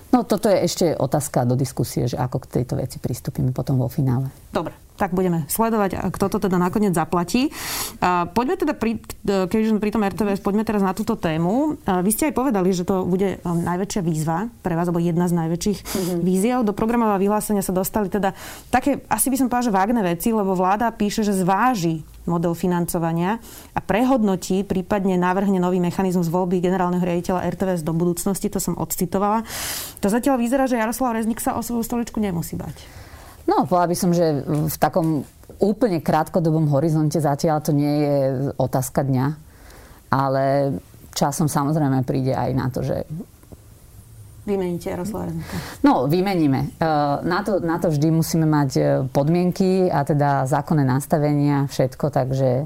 No 0.08 0.24
toto 0.24 0.48
je 0.48 0.64
ešte 0.64 0.86
otázka 0.96 1.44
do 1.44 1.60
diskusie, 1.60 2.08
že 2.08 2.16
ako 2.16 2.48
k 2.48 2.62
tejto 2.62 2.80
veci 2.80 2.98
pristúpime 3.02 3.52
potom 3.52 3.76
vo 3.76 3.92
finále. 3.92 4.32
Dobre 4.56 4.87
tak 4.98 5.14
budeme 5.14 5.46
sledovať, 5.46 6.10
kto 6.10 6.26
to 6.28 6.38
teda 6.50 6.58
nakoniec 6.58 6.98
zaplatí. 6.98 7.54
Poďme 8.34 8.58
teda, 8.58 8.74
pri, 8.74 8.98
keď 9.24 9.60
už 9.62 9.70
sme 9.78 9.82
pri 9.82 9.94
tom 9.94 10.02
RTVS, 10.02 10.42
poďme 10.42 10.66
teraz 10.66 10.82
na 10.82 10.98
túto 10.98 11.14
tému. 11.14 11.78
Vy 11.86 12.10
ste 12.10 12.30
aj 12.30 12.34
povedali, 12.34 12.74
že 12.74 12.84
to 12.84 13.06
bude 13.06 13.38
najväčšia 13.46 14.02
výzva 14.02 14.50
pre 14.66 14.74
vás, 14.74 14.90
alebo 14.90 14.98
jedna 14.98 15.30
z 15.30 15.38
najväčších 15.38 15.80
mm-hmm. 15.86 16.20
víziev. 16.26 16.66
Do 16.66 16.74
programového 16.74 17.22
vyhlásenia 17.22 17.62
sa 17.62 17.72
dostali 17.72 18.10
teda 18.10 18.34
také, 18.74 19.06
asi 19.06 19.30
by 19.30 19.38
som 19.38 19.46
povedala, 19.48 19.68
že 19.70 19.78
vágne 19.78 20.02
veci, 20.02 20.34
lebo 20.34 20.58
vláda 20.58 20.90
píše, 20.90 21.22
že 21.22 21.38
zváži 21.38 22.02
model 22.28 22.52
financovania 22.52 23.40
a 23.72 23.80
prehodnotí, 23.80 24.68
prípadne 24.68 25.16
navrhne 25.16 25.64
nový 25.64 25.80
mechanizmus 25.80 26.28
voľby 26.28 26.60
generálneho 26.60 27.00
riaditeľa 27.00 27.48
RTVS 27.56 27.88
do 27.88 27.96
budúcnosti, 27.96 28.52
to 28.52 28.60
som 28.60 28.76
odcitovala. 28.76 29.48
To 30.04 30.12
zatiaľ 30.12 30.36
vyzerá, 30.36 30.68
že 30.68 30.76
Jaroslav 30.76 31.16
Reznik 31.16 31.40
sa 31.40 31.56
o 31.56 31.64
svoju 31.64 31.88
stoličku 31.88 32.20
nemusí 32.20 32.60
bať. 32.60 33.07
No, 33.48 33.64
povedala 33.64 33.88
by 33.90 33.98
som, 33.98 34.12
že 34.12 34.44
v 34.46 34.78
takom 34.78 35.24
úplne 35.64 36.04
krátkodobom 36.04 36.68
horizonte 36.70 37.18
zatiaľ 37.18 37.64
to 37.64 37.72
nie 37.72 37.94
je 38.04 38.16
otázka 38.60 39.08
dňa, 39.08 39.26
ale 40.12 40.44
časom 41.16 41.48
samozrejme 41.50 42.04
príde 42.04 42.36
aj 42.36 42.52
na 42.54 42.68
to, 42.70 42.84
že 42.84 43.08
Vymeníte 44.48 44.96
Jaroslava 44.96 45.28
Reznika? 45.28 45.56
No, 45.84 46.08
vymeníme. 46.08 46.80
E, 46.80 46.88
na 47.28 47.44
to, 47.44 47.60
na 47.60 47.84
to 47.84 47.92
vždy 47.92 48.16
musíme 48.16 48.48
mať 48.48 48.70
e, 48.80 48.84
podmienky 49.12 49.92
a 49.92 50.08
teda 50.08 50.48
zákonné 50.48 50.88
nastavenia, 50.88 51.68
všetko, 51.68 52.08
takže 52.08 52.64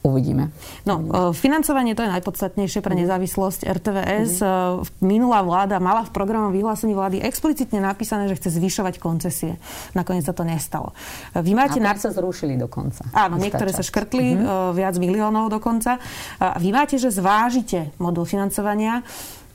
Uvidíme. 0.00 0.48
No, 0.88 1.04
e, 1.04 1.36
financovanie 1.36 1.92
to 1.92 2.00
je 2.00 2.08
najpodstatnejšie 2.08 2.80
pre 2.80 2.96
mhm. 2.96 3.00
nezávislosť 3.04 3.68
RTVS. 3.68 4.40
Mm-hmm. 4.40 5.04
Minulá 5.04 5.44
vláda 5.44 5.76
mala 5.76 6.08
v 6.08 6.10
programom 6.16 6.48
vyhlásení 6.56 6.96
vlády 6.96 7.20
explicitne 7.20 7.84
napísané, 7.84 8.24
že 8.32 8.40
chce 8.40 8.56
zvyšovať 8.56 8.96
koncesie. 8.96 9.60
Nakoniec 9.92 10.24
sa 10.24 10.32
to 10.32 10.40
nestalo. 10.40 10.96
Vy 11.36 11.52
máte 11.52 11.84
a 11.84 11.92
na... 11.92 11.92
sa 12.00 12.16
zrušili 12.16 12.56
dokonca. 12.56 13.12
Áno, 13.12 13.36
niektoré 13.36 13.76
sa 13.76 13.84
škrtli, 13.84 14.40
mm-hmm. 14.40 14.72
viac 14.72 14.96
miliónov 14.96 15.52
dokonca. 15.52 16.00
Vy 16.40 16.70
máte, 16.72 16.96
že 16.96 17.12
zvážite 17.12 17.92
modul 18.00 18.24
financovania. 18.24 19.04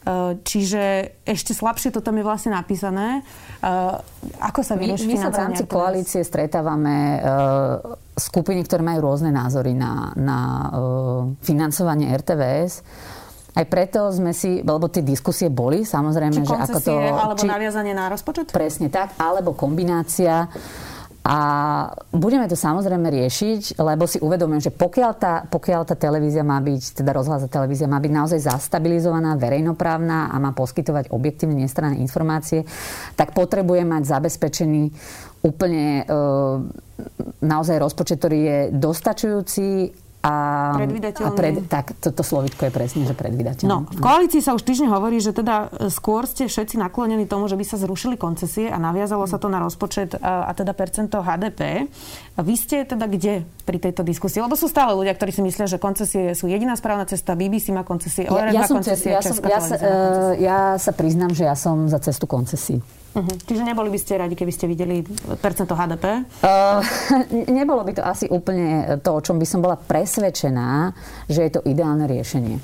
Eh, 0.05 0.37
čiže 0.45 1.17
ešte 1.25 1.57
slabšie 1.57 1.89
to 1.89 1.97
tam 1.97 2.21
je 2.21 2.23
vlastne 2.25 2.53
napísané. 2.53 3.25
Eh, 3.25 3.97
ako 4.37 4.61
sa 4.61 4.77
vyrieši 4.77 5.09
My, 5.09 5.17
my 5.17 5.17
sa 5.17 5.29
v 5.33 5.37
rámci 5.41 5.63
koalície 5.65 6.21
stretávame 6.21 7.17
eh, 7.17 7.21
skupiny, 8.13 8.61
ktoré 8.69 8.85
majú 8.85 9.09
rôzne 9.09 9.33
názory 9.33 9.73
na, 9.73 10.13
na 10.13 10.37
financovanie 11.41 12.13
RTVS. 12.13 12.85
Aj 13.55 13.65
preto 13.65 14.13
sme 14.13 14.35
si, 14.35 14.61
lebo 14.61 14.91
tie 14.91 15.01
diskusie 15.01 15.49
boli, 15.49 15.87
samozrejme, 15.87 16.37
či 16.37 16.43
že 16.43 16.53
ako 16.53 16.79
to... 16.85 16.91
alebo 16.91 17.39
či, 17.41 17.47
naviazanie 17.49 17.95
na 17.95 18.11
rozpočet? 18.11 18.53
Presne 18.53 18.93
tak, 18.93 19.17
alebo 19.17 19.57
kombinácia. 19.57 20.45
A 21.25 21.37
budeme 22.13 22.45
to 22.45 22.53
samozrejme 22.53 23.09
riešiť, 23.09 23.81
lebo 23.81 24.05
si 24.05 24.21
uvedomujem, 24.21 24.69
že 24.69 24.75
pokiaľ 24.77 25.11
tá, 25.17 25.41
pokiaľ 25.49 25.81
tá 25.89 25.97
televízia 25.97 26.45
má 26.45 26.61
byť, 26.61 27.01
teda 27.01 27.17
rozhlas 27.17 27.41
a 27.41 27.49
televízia 27.49 27.89
má 27.89 27.97
byť 27.97 28.13
naozaj 28.13 28.39
zastabilizovaná, 28.45 29.33
verejnoprávna 29.33 30.29
a 30.29 30.37
má 30.37 30.53
poskytovať 30.53 31.09
objektívne 31.09 31.65
nestranné 31.65 31.97
informácie, 31.97 32.61
tak 33.17 33.33
potrebuje 33.33 33.81
mať 33.89 34.03
zabezpečený 34.05 34.83
úplne 35.41 36.05
e, 36.05 36.13
naozaj 37.41 37.81
rozpočet, 37.81 38.21
ktorý 38.21 38.39
je 38.45 38.59
dostačujúci 38.77 39.65
a. 40.25 40.73
A 41.21 41.31
pred, 41.37 41.53
tak, 41.69 41.93
toto 42.01 42.25
slovitko 42.25 42.65
je 42.65 42.71
presne, 42.73 43.05
že 43.05 43.13
predvydateľný. 43.13 43.69
No, 43.69 43.85
v 43.85 44.01
koalícii 44.01 44.41
sa 44.41 44.57
už 44.57 44.65
týždeň 44.65 44.89
hovorí, 44.89 45.21
že 45.21 45.37
teda 45.37 45.69
skôr 45.93 46.25
ste 46.25 46.49
všetci 46.49 46.81
naklonení 46.81 47.29
tomu, 47.29 47.45
že 47.45 47.53
by 47.53 47.61
sa 47.61 47.77
zrušili 47.77 48.17
koncesie 48.17 48.65
a 48.73 48.81
naviazalo 48.81 49.29
sa 49.29 49.37
to 49.37 49.53
na 49.53 49.61
rozpočet 49.61 50.17
a, 50.17 50.49
a 50.49 50.51
teda 50.57 50.73
percento 50.73 51.21
HDP. 51.21 51.85
Vy 52.41 52.55
ste 52.57 52.89
teda 52.89 53.05
kde 53.05 53.45
pri 53.69 53.77
tejto 53.77 54.01
diskusii? 54.01 54.41
Lebo 54.41 54.57
sú 54.57 54.65
stále 54.65 54.97
ľudia, 54.97 55.13
ktorí 55.13 55.29
si 55.29 55.45
myslia, 55.45 55.69
že 55.69 55.77
koncesie 55.77 56.33
sú 56.33 56.49
jediná 56.49 56.73
správna 56.73 57.05
cesta, 57.05 57.37
BBC 57.37 57.69
má 57.69 57.85
koncesie, 57.85 58.25
ORF 58.25 58.49
ja, 58.49 58.59
ja 58.59 58.61
má 58.65 58.81
koncesie, 58.81 59.11
ja, 59.13 59.21
som, 59.21 59.37
ja, 59.45 59.59
sa, 59.61 59.75
uh, 59.77 60.33
ja 60.41 60.59
sa 60.81 60.89
priznám, 60.89 61.37
že 61.37 61.45
ja 61.45 61.53
som 61.53 61.85
za 61.85 62.01
cestu 62.01 62.25
koncesí. 62.25 62.81
Uh-huh. 63.15 63.35
Čiže 63.47 63.63
neboli 63.63 63.87
by 63.87 63.99
ste 63.99 64.19
radi, 64.19 64.35
keby 64.35 64.51
ste 64.51 64.67
videli 64.67 64.99
percento 65.39 65.71
HDP? 65.71 66.27
Uh, 66.43 66.83
nebolo 67.63 67.87
by 67.87 67.95
to 67.95 68.03
asi 68.03 68.27
úplne 68.27 68.99
to, 68.99 69.15
o 69.15 69.23
čom 69.23 69.39
by 69.39 69.47
som 69.47 69.63
bola 69.63 69.79
presvedčená, 69.79 70.91
že 71.31 71.47
je 71.47 71.51
to 71.55 71.61
ideálne 71.63 72.03
riešenie. 72.11 72.59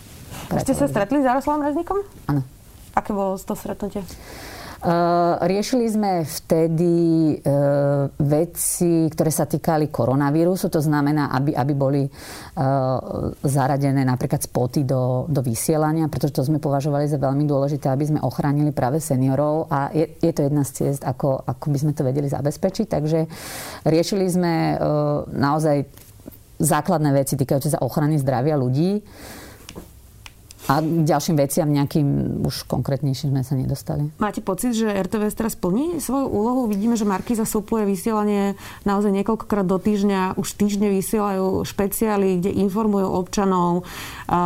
Ste 0.59 0.75
sa 0.75 0.91
stretli 0.91 1.23
s 1.23 1.25
Jaroslavom 1.31 1.63
Reznikom? 1.63 2.03
Áno. 2.27 2.43
Aké 2.91 3.15
bolo 3.15 3.39
to 3.39 3.55
stretnutie? 3.55 4.03
Uh, 4.81 5.37
riešili 5.45 5.85
sme 5.93 6.25
vtedy 6.25 6.93
uh, 7.37 8.09
veci, 8.17 9.05
ktoré 9.13 9.29
sa 9.29 9.45
týkali 9.45 9.93
koronavírusu, 9.93 10.73
to 10.73 10.81
znamená, 10.81 11.29
aby, 11.37 11.53
aby 11.53 11.73
boli 11.77 12.01
uh, 12.09 12.11
zaradené 13.45 14.01
napríklad 14.01 14.41
spoty 14.41 14.81
do, 14.81 15.29
do 15.29 15.45
vysielania, 15.45 16.09
pretože 16.09 16.33
to 16.33 16.41
sme 16.41 16.57
považovali 16.57 17.05
za 17.05 17.21
veľmi 17.21 17.45
dôležité, 17.45 17.93
aby 17.93 18.09
sme 18.09 18.25
ochránili 18.25 18.73
práve 18.73 18.97
seniorov 18.97 19.69
a 19.69 19.93
je, 19.93 20.17
je 20.17 20.33
to 20.33 20.49
jedna 20.49 20.65
z 20.65 20.71
ciest, 20.73 21.05
ako, 21.05 21.45
ako 21.45 21.65
by 21.69 21.77
sme 21.77 21.93
to 21.93 22.01
vedeli 22.01 22.25
zabezpečiť. 22.25 22.85
Takže 22.89 23.19
riešili 23.85 24.25
sme 24.33 24.81
naozaj 25.29 25.85
základné 26.57 27.21
veci 27.21 27.37
týkajúce 27.37 27.69
sa 27.69 27.85
ochrany 27.85 28.17
zdravia 28.17 28.57
ľudí 28.57 29.01
a 30.69 30.77
k 30.77 31.03
ďalším 31.03 31.41
veciam 31.41 31.65
nejakým 31.65 32.07
už 32.45 32.69
konkrétnejším 32.69 33.33
sme 33.33 33.41
sa 33.41 33.57
nedostali. 33.57 34.13
Máte 34.21 34.45
pocit, 34.45 34.77
že 34.77 34.93
RTVS 34.93 35.33
teraz 35.33 35.53
plní 35.57 35.97
svoju 35.97 36.29
úlohu? 36.29 36.69
Vidíme, 36.69 36.93
že 36.93 37.05
Markiza 37.05 37.49
supluje 37.49 37.89
vysielanie 37.89 38.53
naozaj 38.85 39.09
niekoľkokrát 39.09 39.65
do 39.65 39.81
týždňa. 39.81 40.37
Už 40.37 40.53
týždne 40.53 40.93
vysielajú 40.93 41.65
špeciály, 41.65 42.37
kde 42.37 42.53
informujú 42.61 43.09
občanov. 43.09 43.89
A, 44.29 44.39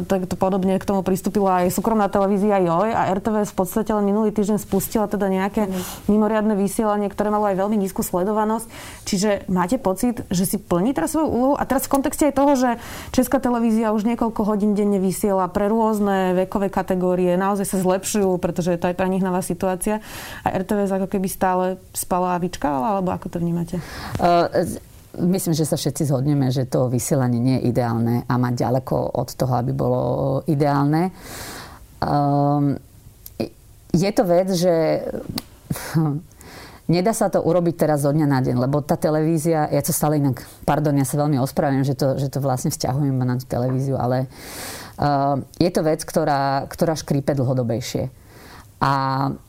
e, 0.00 0.06
tak 0.06 0.30
to 0.30 0.38
podobne 0.38 0.78
k 0.78 0.86
tomu 0.86 1.02
pristúpila 1.02 1.66
aj 1.66 1.74
súkromná 1.74 2.06
televízia 2.06 2.62
JOJ 2.62 2.90
a 2.94 3.10
RTVS 3.18 3.50
v 3.52 3.58
podstate 3.58 3.90
len 3.90 4.06
minulý 4.06 4.30
týždeň 4.30 4.62
spustila 4.62 5.10
teda 5.10 5.26
nejaké 5.26 5.66
mm. 5.66 6.08
mimoriadne 6.14 6.54
vysielanie, 6.54 7.10
ktoré 7.10 7.34
malo 7.34 7.50
aj 7.50 7.58
veľmi 7.58 7.74
nízku 7.74 8.06
sledovanosť. 8.06 8.70
Čiže 9.02 9.50
máte 9.50 9.82
pocit, 9.82 10.22
že 10.30 10.46
si 10.46 10.62
plní 10.62 10.94
teraz 10.94 11.12
svoju 11.12 11.28
úlohu? 11.28 11.54
A 11.58 11.66
teraz 11.66 11.90
v 11.90 11.98
kontexte 11.98 12.30
aj 12.30 12.34
toho, 12.38 12.52
že 12.54 12.70
Česká 13.10 13.42
televízia 13.42 13.90
už 13.90 14.06
niekoľko 14.06 14.40
hodín 14.46 14.78
denne 14.78 15.02
vysiela 15.02 15.23
vysiela 15.24 15.48
pre 15.48 15.72
rôzne 15.72 16.36
vekové 16.36 16.68
kategórie, 16.68 17.40
naozaj 17.40 17.64
sa 17.64 17.80
zlepšujú, 17.80 18.36
pretože 18.36 18.76
je 18.76 18.80
to 18.80 18.92
aj 18.92 18.96
pre 19.00 19.08
nich 19.08 19.24
nová 19.24 19.40
situácia. 19.40 20.04
A 20.44 20.52
RTVS 20.52 21.00
ako 21.00 21.08
keby 21.08 21.32
stále 21.32 21.80
spala 21.96 22.36
a 22.36 22.42
vyčkávala, 22.44 23.00
alebo 23.00 23.08
ako 23.08 23.32
to 23.32 23.40
vnímate? 23.40 23.80
Uh, 24.20 24.52
Myslím, 25.14 25.54
že 25.54 25.62
sa 25.62 25.78
všetci 25.78 26.10
zhodneme, 26.10 26.50
že 26.50 26.66
to 26.66 26.90
vysielanie 26.90 27.38
nie 27.38 27.56
je 27.62 27.70
ideálne 27.70 28.26
a 28.26 28.34
má 28.34 28.50
ďaleko 28.50 29.14
od 29.14 29.30
toho, 29.38 29.62
aby 29.62 29.70
bolo 29.70 30.02
ideálne. 30.50 31.14
Um, 32.02 32.74
je 33.94 34.10
to 34.10 34.22
vec, 34.26 34.50
že 34.50 34.74
Nedá 36.84 37.16
sa 37.16 37.32
to 37.32 37.40
urobiť 37.40 37.80
teraz 37.80 38.04
zo 38.04 38.12
dňa 38.12 38.26
na 38.28 38.44
deň, 38.44 38.68
lebo 38.68 38.84
tá 38.84 39.00
televízia, 39.00 39.72
ja 39.72 39.80
to 39.80 39.88
stále 39.88 40.20
inak, 40.20 40.44
pardon, 40.68 40.92
ja 40.92 41.08
sa 41.08 41.16
veľmi 41.16 41.40
ospravedlňujem, 41.40 41.88
že 41.88 41.96
to, 41.96 42.08
že 42.20 42.28
to 42.28 42.44
vlastne 42.44 42.68
vzťahujem 42.68 43.16
na 43.24 43.40
tú 43.40 43.48
televíziu, 43.48 43.96
ale 43.96 44.28
uh, 44.28 44.83
je 45.58 45.70
to 45.74 45.80
vec, 45.82 46.00
ktorá, 46.06 46.70
ktorá 46.70 46.94
škrípe 46.94 47.34
dlhodobejšie. 47.34 48.10
A 48.78 48.92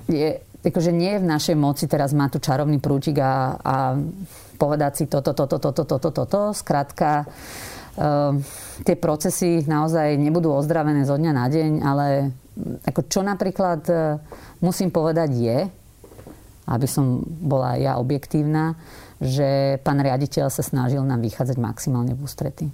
je, 0.10 0.42
akože 0.66 0.90
nie 0.90 1.18
je 1.18 1.22
v 1.22 1.30
našej 1.30 1.56
moci 1.60 1.86
teraz 1.86 2.18
mať 2.18 2.38
tu 2.38 2.40
čarovný 2.50 2.82
prútik 2.82 3.22
a, 3.22 3.54
a 3.60 3.76
povedať 4.58 4.92
si 4.98 5.06
toto, 5.06 5.38
toto, 5.38 5.62
toto, 5.62 5.84
toto, 5.86 6.10
toto. 6.10 6.42
Skrátka, 6.56 7.28
uh, 7.28 8.34
tie 8.82 8.96
procesy 8.98 9.62
naozaj 9.68 10.18
nebudú 10.18 10.50
ozdravené 10.56 11.06
zo 11.06 11.20
dňa 11.20 11.32
na 11.36 11.46
deň, 11.46 11.72
ale 11.84 12.08
ako 12.88 13.02
čo 13.06 13.22
napríklad 13.22 13.82
uh, 13.92 14.18
musím 14.64 14.90
povedať 14.90 15.30
je, 15.36 15.58
aby 16.66 16.88
som 16.90 17.22
bola 17.22 17.78
ja 17.78 18.02
objektívna, 18.02 18.74
že 19.22 19.78
pán 19.86 20.02
riaditeľ 20.02 20.50
sa 20.50 20.66
snažil 20.66 21.06
nám 21.06 21.22
vychádzať 21.22 21.58
maximálne 21.62 22.18
v 22.18 22.24
ústrety. 22.26 22.66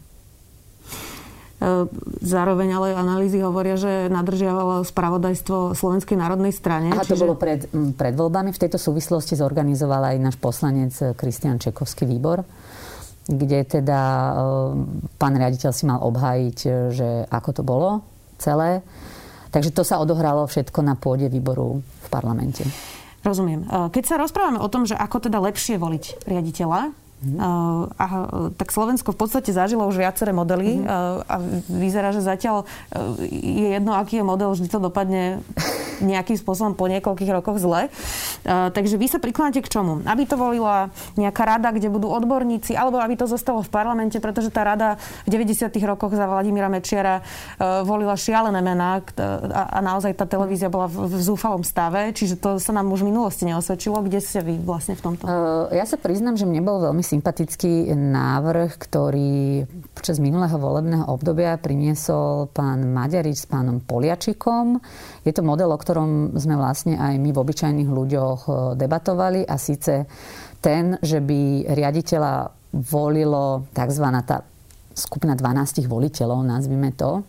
E, 1.61 1.85
zároveň 2.25 2.69
ale 2.73 2.97
analýzy 2.97 3.37
hovoria, 3.37 3.77
že 3.77 4.09
nadržiavalo 4.09 4.81
spravodajstvo 4.81 5.77
Slovenskej 5.77 6.17
národnej 6.17 6.49
strane. 6.49 6.89
A 6.89 7.05
čiže... 7.05 7.13
to 7.13 7.21
bolo 7.21 7.37
pred, 7.37 7.69
pred 7.93 8.17
voľbami. 8.17 8.49
V 8.49 8.61
tejto 8.65 8.81
súvislosti 8.81 9.37
zorganizoval 9.37 10.09
aj 10.09 10.17
náš 10.17 10.37
poslanec 10.41 10.97
Kristian 11.13 11.61
Čekovský 11.61 12.09
výbor, 12.09 12.41
kde 13.29 13.61
teda 13.77 14.01
e, 14.01 14.31
pán 15.21 15.37
riaditeľ 15.37 15.69
si 15.69 15.85
mal 15.85 16.01
obhájiť, 16.01 16.57
že 16.89 17.29
ako 17.29 17.49
to 17.53 17.61
bolo 17.61 17.89
celé. 18.41 18.81
Takže 19.53 19.69
to 19.69 19.85
sa 19.85 20.01
odohralo 20.01 20.49
všetko 20.49 20.81
na 20.81 20.97
pôde 20.97 21.29
výboru 21.29 21.77
v 21.77 22.07
parlamente. 22.09 22.65
Rozumiem. 23.21 23.69
Keď 23.93 24.03
sa 24.07 24.15
rozprávame 24.17 24.57
o 24.57 24.71
tom, 24.71 24.89
že 24.89 24.97
ako 24.97 25.29
teda 25.29 25.37
lepšie 25.37 25.77
voliť 25.77 26.25
riaditeľa, 26.25 26.89
Mm. 27.21 27.37
Uh, 27.37 27.85
a, 28.01 28.05
tak 28.57 28.73
Slovensko 28.73 29.13
v 29.13 29.19
podstate 29.21 29.53
zažilo 29.53 29.85
už 29.85 30.01
viaceré 30.01 30.33
modely 30.33 30.81
mm. 30.81 30.85
uh, 30.89 31.21
a 31.29 31.35
vyzerá, 31.69 32.09
že 32.09 32.25
zatiaľ 32.25 32.65
uh, 32.65 33.13
je 33.29 33.77
jedno, 33.77 33.93
aký 33.93 34.19
je 34.19 34.25
model, 34.25 34.49
vždy 34.57 34.65
to 34.65 34.81
dopadne 34.81 35.45
nejakým 36.01 36.33
spôsobom 36.33 36.73
po 36.73 36.89
niekoľkých 36.89 37.29
rokoch 37.29 37.61
zle. 37.61 37.93
Uh, 38.41 38.73
takže 38.73 38.97
vy 38.97 39.07
sa 39.09 39.21
prikláňate 39.21 39.61
k 39.61 39.69
čomu? 39.69 40.01
Aby 40.05 40.25
to 40.25 40.35
volila 40.39 40.89
nejaká 41.15 41.45
rada, 41.45 41.69
kde 41.69 41.93
budú 41.93 42.09
odborníci, 42.09 42.73
alebo 42.73 42.97
aby 42.97 43.13
to 43.13 43.29
zostalo 43.29 43.61
v 43.61 43.69
parlamente, 43.69 44.17
pretože 44.17 44.49
tá 44.49 44.65
rada 44.65 44.97
v 45.25 45.29
90. 45.37 45.69
rokoch 45.85 46.13
za 46.13 46.25
Vladimíra 46.25 46.69
Mečiara 46.71 47.21
uh, 47.21 47.85
volila 47.85 48.17
šialené 48.17 48.61
mená 48.61 49.01
a, 49.01 49.77
a 49.77 49.79
naozaj 49.79 50.17
tá 50.17 50.25
televízia 50.25 50.67
bola 50.67 50.89
v, 50.89 51.21
zúfalom 51.21 51.61
stave, 51.61 52.11
čiže 52.11 52.41
to 52.41 52.57
sa 52.57 52.73
nám 52.73 52.89
už 52.89 53.05
v 53.05 53.13
minulosti 53.13 53.45
neosvedčilo. 53.45 54.01
Kde 54.03 54.19
ste 54.19 54.41
vy 54.41 54.57
vlastne 54.57 54.97
v 54.97 55.01
tomto? 55.01 55.23
Ja 55.69 55.85
sa 55.85 55.95
priznam, 56.01 56.35
že 56.35 56.49
mne 56.49 56.65
bol 56.65 56.81
veľmi 56.81 57.03
sympatický 57.05 57.93
návrh, 57.93 58.71
ktorý 58.77 59.63
počas 59.93 60.17
minulého 60.17 60.57
volebného 60.57 61.05
obdobia 61.07 61.59
priniesol 61.61 62.49
pán 62.49 62.89
Maďarič 62.89 63.45
s 63.45 63.47
pánom 63.47 63.79
Poliačikom. 63.83 64.81
Je 65.27 65.33
to 65.35 65.45
model, 65.45 65.73
o 65.73 65.77
ktorom 65.77 66.33
sme 66.39 66.57
vlastne 66.57 66.97
aj 66.97 67.19
my 67.21 67.29
v 67.29 67.41
obyčajných 67.41 67.89
ľuďoch 67.89 68.30
e, 68.35 68.43
debatovali 68.77 69.41
a 69.43 69.55
síce 69.57 70.05
ten, 70.61 70.95
že 71.01 71.19
by 71.19 71.73
riaditeľa 71.73 72.33
volilo 72.71 73.67
tzv. 73.73 74.05
tá 74.23 74.45
skupina 74.93 75.33
12 75.33 75.87
voliteľov, 75.89 76.45
nazvime 76.45 76.93
to. 76.93 77.25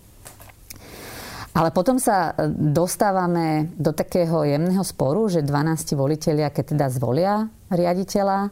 Ale 1.52 1.68
potom 1.68 2.00
sa 2.00 2.32
dostávame 2.48 3.68
do 3.76 3.92
takého 3.92 4.40
jemného 4.48 4.80
sporu, 4.80 5.28
že 5.28 5.44
12 5.44 5.92
voliteľia, 5.92 6.48
keď 6.48 6.64
teda 6.76 6.86
zvolia 6.88 7.44
riaditeľa, 7.68 8.48
e, 8.48 8.50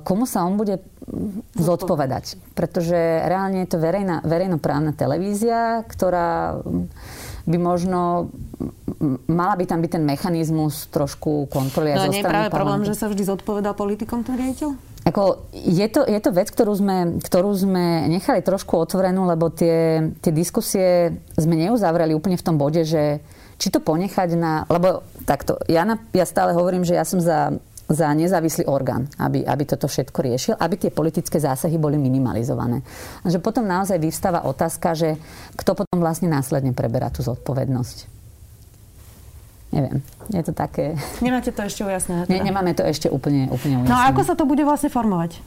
komu 0.00 0.24
sa 0.24 0.48
on 0.48 0.56
bude 0.56 0.80
zodpovedať. 1.54 2.56
Pretože 2.56 2.96
reálne 3.28 3.64
je 3.64 3.70
to 3.70 3.78
verejná, 3.78 4.24
verejnoprávna 4.24 4.96
televízia, 4.96 5.84
ktorá 5.86 6.58
by 7.46 7.56
možno 7.62 8.30
mala 9.28 9.54
by 9.54 9.64
tam 9.68 9.84
byť 9.84 9.90
ten 9.98 10.04
mechanizmus 10.04 10.88
trošku 10.90 11.46
kontroly. 11.52 11.94
No 11.94 12.08
nie 12.10 12.24
je 12.24 12.26
práve 12.26 12.50
problém, 12.50 12.82
že 12.82 12.96
sa 12.96 13.06
vždy 13.06 13.22
zodpovedá 13.28 13.76
politikom 13.76 14.24
ten 14.24 14.34
riaditeľ? 14.34 14.70
Ako, 15.06 15.46
je, 15.54 15.86
to, 15.86 16.02
je 16.02 16.18
to 16.18 16.34
vec, 16.34 16.50
ktorú 16.50 16.74
sme, 16.74 17.22
ktorú 17.22 17.54
sme 17.54 18.10
nechali 18.10 18.42
trošku 18.42 18.74
otvorenú, 18.74 19.22
lebo 19.22 19.54
tie, 19.54 20.10
tie 20.18 20.34
diskusie 20.34 21.14
sme 21.38 21.54
neuzavreli 21.54 22.10
úplne 22.10 22.34
v 22.34 22.42
tom 22.42 22.58
bode, 22.58 22.82
že 22.82 23.22
či 23.54 23.70
to 23.70 23.78
ponechať 23.78 24.34
na... 24.34 24.66
Lebo 24.66 25.06
takto, 25.22 25.62
ja, 25.70 25.86
na, 25.86 26.02
ja 26.10 26.26
stále 26.26 26.58
hovorím, 26.58 26.82
že 26.82 26.98
ja 26.98 27.06
som 27.06 27.22
za 27.22 27.54
za 27.86 28.10
nezávislý 28.10 28.66
orgán, 28.66 29.06
aby, 29.18 29.46
aby 29.46 29.62
toto 29.62 29.86
všetko 29.86 30.18
riešil, 30.18 30.54
aby 30.58 30.74
tie 30.74 30.90
politické 30.90 31.38
zásahy 31.38 31.78
boli 31.78 31.94
minimalizované. 31.94 32.82
A 33.22 33.30
že 33.30 33.38
potom 33.38 33.62
naozaj 33.62 34.02
vyvstáva 34.02 34.42
otázka, 34.42 34.98
že 34.98 35.14
kto 35.54 35.78
potom 35.78 36.02
vlastne 36.02 36.26
následne 36.26 36.74
preberá 36.74 37.14
tú 37.14 37.22
zodpovednosť. 37.22 38.18
Neviem, 39.74 39.98
je 40.30 40.42
to 40.46 40.52
také... 40.54 40.94
Nemáte 41.22 41.50
to 41.50 41.62
ešte 41.62 41.82
ujasnené? 41.82 42.26
Teda? 42.26 42.32
Ne, 42.38 42.38
nemáme 42.42 42.72
to 42.74 42.86
ešte 42.86 43.10
úplne, 43.10 43.50
úplne 43.50 43.82
ujasnené. 43.82 43.92
No 43.92 43.98
a 43.98 44.10
ako 44.10 44.22
sa 44.22 44.34
to 44.38 44.46
bude 44.46 44.62
vlastne 44.62 44.90
formovať? 44.90 45.42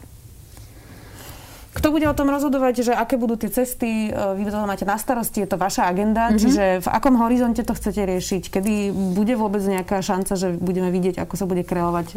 Kto 1.80 1.96
bude 1.96 2.12
o 2.12 2.18
tom 2.18 2.28
rozhodovať, 2.28 2.92
že 2.92 2.92
aké 2.92 3.16
budú 3.16 3.40
tie 3.40 3.48
cesty, 3.48 4.12
e, 4.12 4.36
vy 4.36 4.44
to 4.44 4.68
máte 4.68 4.84
na 4.84 5.00
starosti, 5.00 5.48
je 5.48 5.50
to 5.50 5.56
vaša 5.56 5.88
agenda, 5.88 6.28
mm-hmm. 6.28 6.42
čiže 6.44 6.64
v 6.84 6.88
akom 6.92 7.16
horizonte 7.16 7.64
to 7.64 7.72
chcete 7.72 8.04
riešiť? 8.04 8.52
Kedy 8.52 8.92
bude 8.92 9.32
vôbec 9.40 9.64
nejaká 9.64 10.04
šanca, 10.04 10.36
že 10.36 10.60
budeme 10.60 10.92
vidieť, 10.92 11.24
ako 11.24 11.40
sa 11.40 11.48
bude 11.48 11.64
kreovať 11.64 12.08
e, 12.12 12.16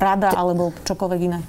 rada 0.00 0.32
alebo 0.32 0.72
čokoľvek 0.88 1.20
iné? 1.20 1.44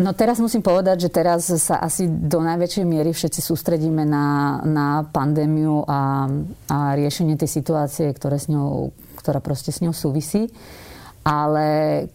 No 0.00 0.16
teraz 0.16 0.40
musím 0.40 0.64
povedať, 0.64 0.96
že 1.06 1.10
teraz 1.12 1.52
sa 1.60 1.76
asi 1.76 2.08
do 2.08 2.40
najväčšej 2.40 2.84
miery 2.88 3.12
všetci 3.12 3.44
sústredíme 3.44 4.08
na, 4.08 4.56
na 4.64 5.04
pandémiu 5.04 5.84
a, 5.84 6.24
a 6.72 6.76
riešenie 6.96 7.36
tej 7.36 7.60
situácie, 7.60 8.08
ktoré 8.16 8.40
s 8.40 8.48
ňou, 8.48 8.96
ktorá 9.20 9.44
proste 9.44 9.76
s 9.76 9.84
ňou 9.84 9.92
súvisí. 9.92 10.48
Ale 11.30 11.68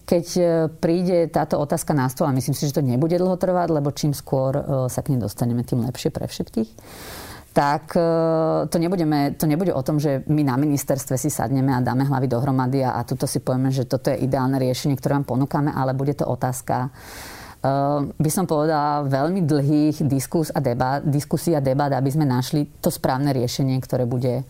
keď 0.03 0.25
e, 0.35 0.43
príde 0.75 1.31
táto 1.31 1.55
otázka 1.55 1.95
na 1.95 2.11
stôl, 2.11 2.27
a 2.27 2.35
myslím 2.35 2.51
si, 2.51 2.67
že 2.67 2.75
to 2.75 2.83
nebude 2.83 3.15
dlho 3.15 3.39
trvať, 3.39 3.71
lebo 3.71 3.95
čím 3.95 4.11
skôr 4.11 4.51
e, 4.59 4.63
sa 4.91 4.99
k 4.99 5.15
nej 5.15 5.23
dostaneme, 5.23 5.63
tým 5.63 5.87
lepšie 5.87 6.11
pre 6.11 6.27
všetkých, 6.27 6.69
tak 7.55 7.95
e, 7.95 8.03
to, 8.67 8.75
nebudeme, 8.75 9.31
to 9.39 9.47
nebude 9.47 9.71
o 9.71 9.79
tom, 9.87 10.03
že 10.03 10.27
my 10.27 10.43
na 10.43 10.59
ministerstve 10.59 11.15
si 11.15 11.31
sadneme 11.31 11.71
a 11.71 11.79
dáme 11.79 12.03
hlavy 12.03 12.27
dohromady 12.27 12.83
a, 12.83 12.99
a 12.99 13.07
tuto 13.07 13.23
si 13.23 13.39
povieme, 13.39 13.71
že 13.71 13.87
toto 13.87 14.11
je 14.11 14.19
ideálne 14.19 14.59
riešenie, 14.59 14.99
ktoré 14.99 15.15
vám 15.15 15.31
ponúkame, 15.31 15.71
ale 15.71 15.95
bude 15.95 16.11
to 16.11 16.27
otázka 16.27 16.91
by 18.05 18.29
som 18.29 18.45
povedala, 18.45 19.09
veľmi 19.09 19.41
dlhých 19.41 20.05
diskus 20.05 20.53
a 20.53 20.61
debat, 20.61 21.01
diskusí 21.01 21.49
a 21.57 21.65
debat, 21.65 21.89
aby 21.97 22.13
sme 22.13 22.21
našli 22.21 22.69
to 22.77 22.93
správne 22.93 23.33
riešenie, 23.33 23.81
ktoré 23.81 24.05
bude 24.05 24.45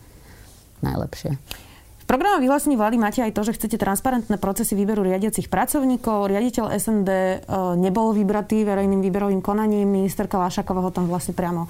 najlepšie. 0.84 1.40
V 2.06 2.14
programom 2.14 2.38
vyhlásení 2.38 2.78
vlády 2.78 3.02
máte 3.02 3.18
aj 3.18 3.34
to, 3.34 3.42
že 3.42 3.58
chcete 3.58 3.82
transparentné 3.82 4.38
procesy 4.38 4.78
výberu 4.78 5.02
riadiacich 5.02 5.50
pracovníkov. 5.50 6.30
Riaditeľ 6.30 6.78
SND 6.78 7.10
e, 7.10 7.36
nebol 7.82 8.14
vybratý 8.14 8.62
verejným 8.62 9.02
výberovým 9.02 9.42
konaním. 9.42 9.90
Ministerka 9.90 10.38
Lášaková 10.38 10.86
ho 10.86 10.94
tam 10.94 11.10
vlastne 11.10 11.34
priamo 11.34 11.66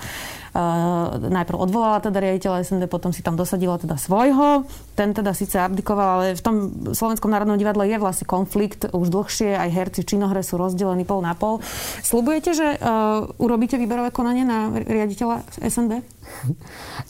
najprv 1.17 1.59
odvolala 1.61 2.01
teda 2.01 2.17
riaditeľa 2.17 2.65
SND, 2.65 2.85
potom 2.89 3.13
si 3.13 3.21
tam 3.21 3.37
dosadila 3.37 3.77
teda 3.77 4.01
svojho. 4.01 4.65
Ten 4.97 5.13
teda 5.13 5.37
síce 5.37 5.61
abdikoval, 5.61 6.09
ale 6.09 6.27
v 6.33 6.43
tom 6.43 6.57
Slovenskom 6.97 7.29
národnom 7.29 7.61
divadle 7.61 7.85
je 7.85 8.01
vlastne 8.01 8.25
konflikt 8.25 8.89
už 8.89 9.13
dlhšie. 9.13 9.53
Aj 9.53 9.69
herci 9.69 10.03
činohre 10.09 10.41
sú 10.41 10.57
rozdelení 10.57 11.05
pol 11.05 11.21
na 11.21 11.37
pol. 11.37 11.61
Slubujete, 12.01 12.57
že 12.57 12.81
uh, 12.81 13.29
urobíte 13.37 13.77
výberové 13.77 14.09
konanie 14.11 14.49
na 14.49 14.73
riaditeľa 14.73 15.45
SND? 15.61 16.01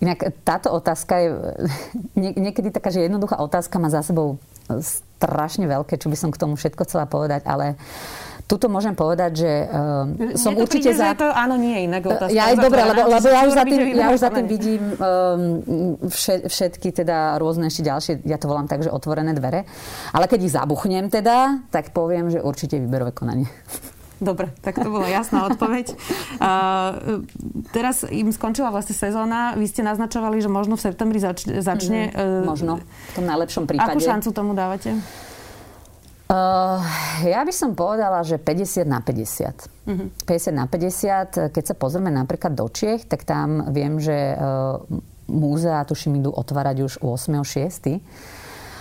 Inak 0.03 0.35
táto 0.43 0.75
otázka 0.75 1.15
je 1.23 1.29
nie, 2.19 2.35
niekedy 2.35 2.75
taká, 2.75 2.91
že 2.91 3.07
jednoduchá 3.07 3.39
otázka 3.41 3.79
má 3.79 3.89
za 3.89 4.03
sebou 4.03 4.43
strašne 5.17 5.65
veľké, 5.71 5.97
čo 5.97 6.11
by 6.11 6.17
som 6.19 6.31
k 6.35 6.41
tomu 6.43 6.59
všetko 6.59 6.83
chcela 6.85 7.07
povedať, 7.07 7.47
ale 7.47 7.79
Tuto 8.47 8.71
môžem 8.71 8.95
povedať, 8.95 9.43
že 9.43 9.53
uh, 9.67 10.39
som 10.39 10.55
to 10.55 10.63
určite 10.63 10.95
príde, 10.95 11.03
za... 11.03 11.19
Že 11.19 11.19
to 11.19 11.29
áno, 11.35 11.55
nie 11.59 11.75
je 11.75 11.83
inak 11.91 12.03
otázka. 12.07 12.31
Ja 12.31 12.55
aj 12.55 12.57
dobre, 12.63 12.81
lebo, 12.87 13.03
lebo 13.11 13.27
ja, 13.27 13.43
už 13.43 13.53
za 13.59 13.65
tým, 13.67 13.81
ja 13.91 14.07
už 14.15 14.21
za 14.23 14.31
tým 14.31 14.47
vidím 14.47 14.83
um, 14.95 15.99
všetky 16.47 16.95
teda 16.95 17.43
rôzne 17.43 17.67
ešte 17.67 17.83
ďalšie, 17.83 18.13
ja 18.23 18.39
to 18.39 18.47
volám 18.47 18.71
tak, 18.71 18.87
že 18.87 18.91
otvorené 18.95 19.35
dvere. 19.35 19.67
Ale 20.15 20.31
keď 20.31 20.47
ich 20.47 20.55
zabuchnem 20.55 21.11
teda, 21.11 21.67
tak 21.75 21.91
poviem, 21.91 22.31
že 22.31 22.39
určite 22.39 22.79
výberové 22.79 23.11
konanie. 23.11 23.51
Dobre, 24.17 24.49
tak 24.65 24.81
to 24.81 24.89
bola 24.89 25.11
jasná 25.11 25.45
odpoveď. 25.51 25.93
Uh, 26.41 27.21
teraz 27.75 28.07
im 28.09 28.33
skončila 28.33 28.73
vlastne 28.73 28.97
sezóna. 28.97 29.53
Vy 29.59 29.69
ste 29.69 29.85
naznačovali, 29.85 30.41
že 30.41 30.49
možno 30.49 30.81
v 30.81 30.87
septembri 30.89 31.21
začne. 31.21 31.61
začne 31.61 32.09
mm, 32.09 32.17
uh, 32.17 32.43
možno, 32.47 32.81
v 32.81 33.13
tom 33.13 33.27
najlepšom 33.29 33.69
prípade. 33.69 33.93
Akú 33.93 34.01
šancu 34.01 34.33
tomu 34.33 34.57
dávate? 34.57 34.97
Uh, 36.27 36.83
ja 37.23 37.47
by 37.47 37.55
som 37.55 37.79
povedala, 37.79 38.27
že 38.27 38.43
50 38.43 38.83
na 38.83 38.99
50. 38.99 39.87
Uh-huh. 39.87 40.11
50 40.27 40.51
na 40.51 40.67
50. 40.67 41.55
Keď 41.55 41.65
sa 41.71 41.75
pozrieme 41.79 42.11
napríklad 42.11 42.51
do 42.51 42.67
Čiech, 42.67 43.07
tak 43.07 43.23
tam 43.23 43.71
viem, 43.71 44.03
že 44.03 44.35
uh, 44.35 44.83
múzea, 45.31 45.87
tuším, 45.87 46.19
idú 46.19 46.35
otvárať 46.35 46.77
už 46.83 46.93
8.6. 46.99 48.03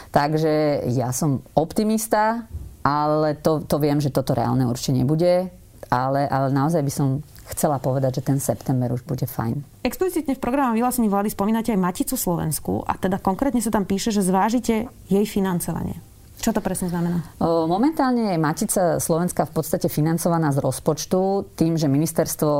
Takže 0.09 0.89
ja 0.89 1.13
som 1.13 1.45
optimista, 1.53 2.49
ale 2.81 3.37
to, 3.37 3.61
to 3.61 3.77
viem, 3.77 4.01
že 4.01 4.09
toto 4.09 4.33
reálne 4.33 4.65
určite 4.65 4.97
nebude. 4.97 5.53
Ale, 5.93 6.25
ale 6.25 6.49
naozaj 6.49 6.81
by 6.81 6.93
som 6.93 7.07
chcela 7.53 7.77
povedať, 7.77 8.21
že 8.21 8.25
ten 8.25 8.41
september 8.41 8.89
už 8.89 9.05
bude 9.05 9.29
fajn. 9.29 9.85
Explicitne 9.85 10.33
v 10.33 10.41
programe 10.41 10.73
vyhlásení 10.81 11.05
vlády 11.05 11.29
spomínate 11.29 11.69
aj 11.69 11.77
Maticu 11.77 12.17
Slovensku 12.17 12.81
a 12.81 12.97
teda 12.97 13.21
konkrétne 13.21 13.61
sa 13.61 13.69
tam 13.69 13.85
píše, 13.85 14.09
že 14.09 14.25
zvážite 14.25 14.89
jej 15.05 15.25
financovanie. 15.29 16.01
Čo 16.39 16.53
to 16.53 16.61
presne 16.61 16.91
znamená? 16.91 17.25
Momentálne 17.41 18.35
je 18.35 18.37
Matica 18.37 18.83
Slovenska 19.01 19.49
v 19.49 19.55
podstate 19.55 19.89
financovaná 19.89 20.53
z 20.53 20.61
rozpočtu 20.61 21.53
tým, 21.57 21.73
že 21.79 21.89
ministerstvo 21.89 22.51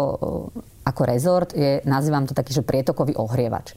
ako 0.85 1.01
rezort 1.05 1.49
je, 1.53 1.81
nazývam 1.85 2.29
to 2.29 2.37
taký, 2.37 2.53
že 2.53 2.65
prietokový 2.65 3.17
ohrievač. 3.17 3.73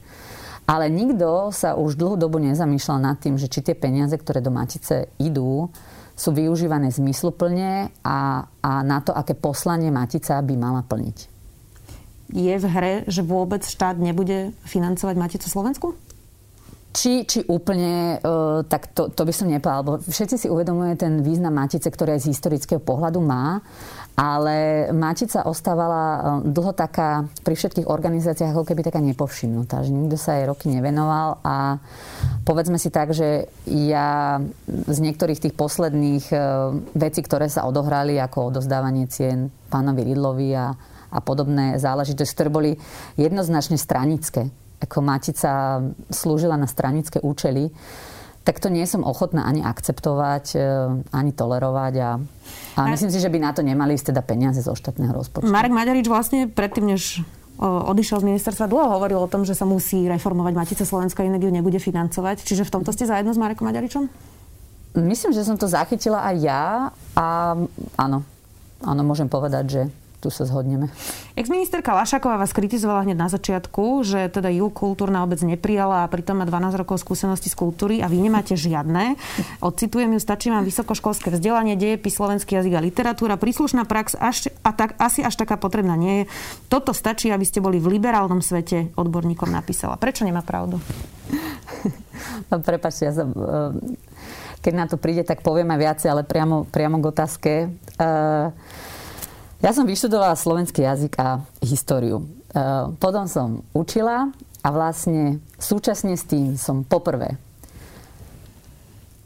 Ale 0.69 0.85
nikto 0.85 1.49
sa 1.49 1.73
už 1.73 1.97
dlhú 1.97 2.13
dobu 2.13 2.37
nezamýšľal 2.37 2.99
nad 3.01 3.17
tým, 3.17 3.41
že 3.41 3.49
či 3.49 3.65
tie 3.65 3.73
peniaze, 3.73 4.13
ktoré 4.13 4.37
do 4.37 4.53
Matice 4.53 5.09
idú, 5.17 5.73
sú 6.13 6.29
využívané 6.35 6.93
zmysluplne 6.93 7.89
a, 8.05 8.45
a 8.45 8.71
na 8.85 8.99
to, 9.01 9.09
aké 9.15 9.33
poslanie 9.33 9.89
Matica 9.89 10.37
by 10.45 10.53
mala 10.53 10.85
plniť. 10.85 11.17
Je 12.29 12.53
v 12.53 12.65
hre, 12.69 12.93
že 13.09 13.25
vôbec 13.25 13.65
štát 13.65 13.97
nebude 13.97 14.53
financovať 14.69 15.15
Maticu 15.17 15.49
Slovensku? 15.49 15.97
Či, 16.89 17.21
či 17.29 17.45
úplne, 17.45 18.17
uh, 18.17 18.65
tak 18.65 18.89
to, 18.97 19.13
to 19.13 19.21
by 19.21 19.29
som 19.29 19.45
nepovedal, 19.45 19.85
lebo 19.85 19.93
všetci 20.01 20.35
si 20.41 20.47
uvedomujú 20.49 20.97
ten 20.97 21.21
význam 21.21 21.53
Matice, 21.53 21.85
ktoré 21.85 22.17
z 22.17 22.33
historického 22.33 22.81
pohľadu 22.81 23.21
má, 23.21 23.61
ale 24.17 24.89
Matica 24.89 25.45
ostávala 25.45 26.01
uh, 26.01 26.21
dlho 26.41 26.73
taká, 26.73 27.29
pri 27.45 27.53
všetkých 27.53 27.85
organizáciách 27.85 28.57
ako 28.57 28.65
keby 28.65 28.81
taká 28.81 29.05
nepovšimnutá, 29.05 29.85
že 29.85 29.93
nikto 29.93 30.17
sa 30.17 30.41
jej 30.41 30.49
roky 30.49 30.73
nevenoval 30.73 31.37
a 31.45 31.77
povedzme 32.41 32.81
si 32.81 32.89
tak, 32.89 33.13
že 33.13 33.45
ja 33.69 34.41
z 34.65 34.97
niektorých 34.97 35.45
tých 35.45 35.53
posledných 35.53 36.25
uh, 36.33 36.73
vecí, 36.97 37.21
ktoré 37.21 37.53
sa 37.53 37.69
odohrali, 37.69 38.17
ako 38.17 38.49
odozdávanie 38.49 39.05
cien 39.13 39.53
pánovi 39.69 40.09
Ridlovi 40.09 40.57
a, 40.57 40.73
a 41.13 41.17
podobné 41.21 41.77
záležitosti, 41.77 42.33
ktoré 42.33 42.49
boli 42.49 42.71
jednoznačne 43.13 43.77
stranické, 43.77 44.49
ako 44.79 44.97
Matica 45.03 45.83
slúžila 46.09 46.55
na 46.55 46.67
stranické 46.67 47.19
účely, 47.19 47.71
tak 48.47 48.57
to 48.63 48.71
nie 48.71 48.87
som 48.87 49.05
ochotná 49.05 49.45
ani 49.45 49.61
akceptovať, 49.61 50.45
e, 50.55 50.61
ani 51.11 51.31
tolerovať 51.35 51.93
a, 52.01 52.09
a 52.79 52.81
myslím 52.89 53.11
si, 53.11 53.19
že 53.21 53.29
by 53.29 53.37
na 53.37 53.51
to 53.53 53.61
nemali 53.61 53.93
ísť 53.93 54.15
teda 54.15 54.23
peniaze 54.25 54.63
zo 54.63 54.73
štátneho 54.73 55.11
rozpočtu. 55.13 55.51
Marek 55.51 55.75
Maďarič 55.75 56.07
vlastne 56.09 56.49
predtým, 56.49 56.95
než 56.95 57.21
odišiel 57.59 58.23
z 58.23 58.27
ministerstva, 58.31 58.71
dlho 58.71 58.87
hovoril 58.87 59.19
o 59.19 59.27
tom, 59.27 59.43
že 59.43 59.51
sa 59.51 59.67
musí 59.67 60.07
reformovať 60.07 60.53
Matice 60.55 60.83
Slovenska, 60.87 61.27
inak 61.27 61.43
ju 61.43 61.51
nebude 61.51 61.75
financovať. 61.75 62.47
Čiže 62.47 62.63
v 62.63 62.71
tomto 62.71 62.95
ste 62.95 63.03
zajedno 63.03 63.35
s 63.35 63.39
Marekom 63.39 63.67
Maďaričom? 63.67 64.07
Myslím, 65.03 65.35
že 65.35 65.43
som 65.43 65.59
to 65.59 65.67
zachytila 65.67 66.23
aj 66.23 66.35
ja 66.39 66.63
a 67.13 67.53
áno, 67.99 68.23
áno, 68.81 69.01
môžem 69.03 69.27
povedať, 69.27 69.65
že 69.67 69.81
tu 70.19 70.27
sa 70.27 70.43
zhodneme. 70.43 70.91
Ex-ministerka 71.39 71.95
Lašaková 71.95 72.35
vás 72.35 72.51
kritizovala 72.51 73.07
hneď 73.07 73.17
na 73.17 73.31
začiatku, 73.31 74.03
že 74.03 74.27
teda 74.27 74.51
ju 74.51 74.67
kultúrna 74.67 75.23
obec 75.23 75.39
neprijala 75.39 76.03
a 76.03 76.11
pritom 76.11 76.43
má 76.43 76.45
12 76.45 76.75
rokov 76.75 76.99
skúsenosti 76.99 77.47
z 77.47 77.55
kultúry 77.55 78.03
a 78.03 78.11
vy 78.11 78.19
nemáte 78.19 78.59
žiadne. 78.59 79.15
Odcitujem 79.63 80.11
ju, 80.11 80.19
stačí 80.19 80.51
vám 80.51 80.67
vysokoškolské 80.67 81.31
vzdelanie, 81.31 81.79
dejepis, 81.79 82.19
slovenský 82.19 82.59
jazyk 82.59 82.73
a 82.75 82.83
literatúra, 82.83 83.39
príslušná 83.39 83.87
prax 83.87 84.19
až, 84.19 84.51
a 84.67 84.75
tak, 84.75 84.99
asi 84.99 85.23
až 85.23 85.39
taká 85.39 85.55
potrebná 85.55 85.95
nie 85.95 86.23
je. 86.23 86.23
Toto 86.67 86.91
stačí, 86.91 87.31
aby 87.31 87.47
ste 87.47 87.63
boli 87.63 87.79
v 87.79 87.95
liberálnom 87.95 88.43
svete, 88.43 88.91
odborníkom 88.99 89.47
napísala. 89.47 89.95
Prečo 89.95 90.27
nemá 90.27 90.43
pravdu? 90.43 90.83
No, 92.49 92.59
prepačte, 92.59 93.07
ja 93.07 93.13
som, 93.13 93.31
eh, 93.31 93.71
keď 94.59 94.73
na 94.75 94.85
to 94.89 94.99
príde, 94.99 95.23
tak 95.23 95.39
poviem 95.39 95.71
aj 95.71 95.79
viacej, 95.79 96.07
ale 96.11 96.23
priamo, 96.27 96.67
priamo 96.67 96.99
k 96.99 97.09
otázke. 97.15 97.51
Uh, 97.95 98.51
ja 99.59 99.71
som 99.75 99.83
vyštudovala 99.87 100.39
slovenský 100.39 100.83
jazyk 100.83 101.13
a 101.19 101.43
históriu. 101.63 102.23
E, 102.23 102.25
potom 102.99 103.27
som 103.27 103.63
učila 103.75 104.31
a 104.63 104.67
vlastne 104.71 105.43
súčasne 105.59 106.15
s 106.15 106.23
tým 106.27 106.55
som 106.55 106.83
poprvé 106.83 107.39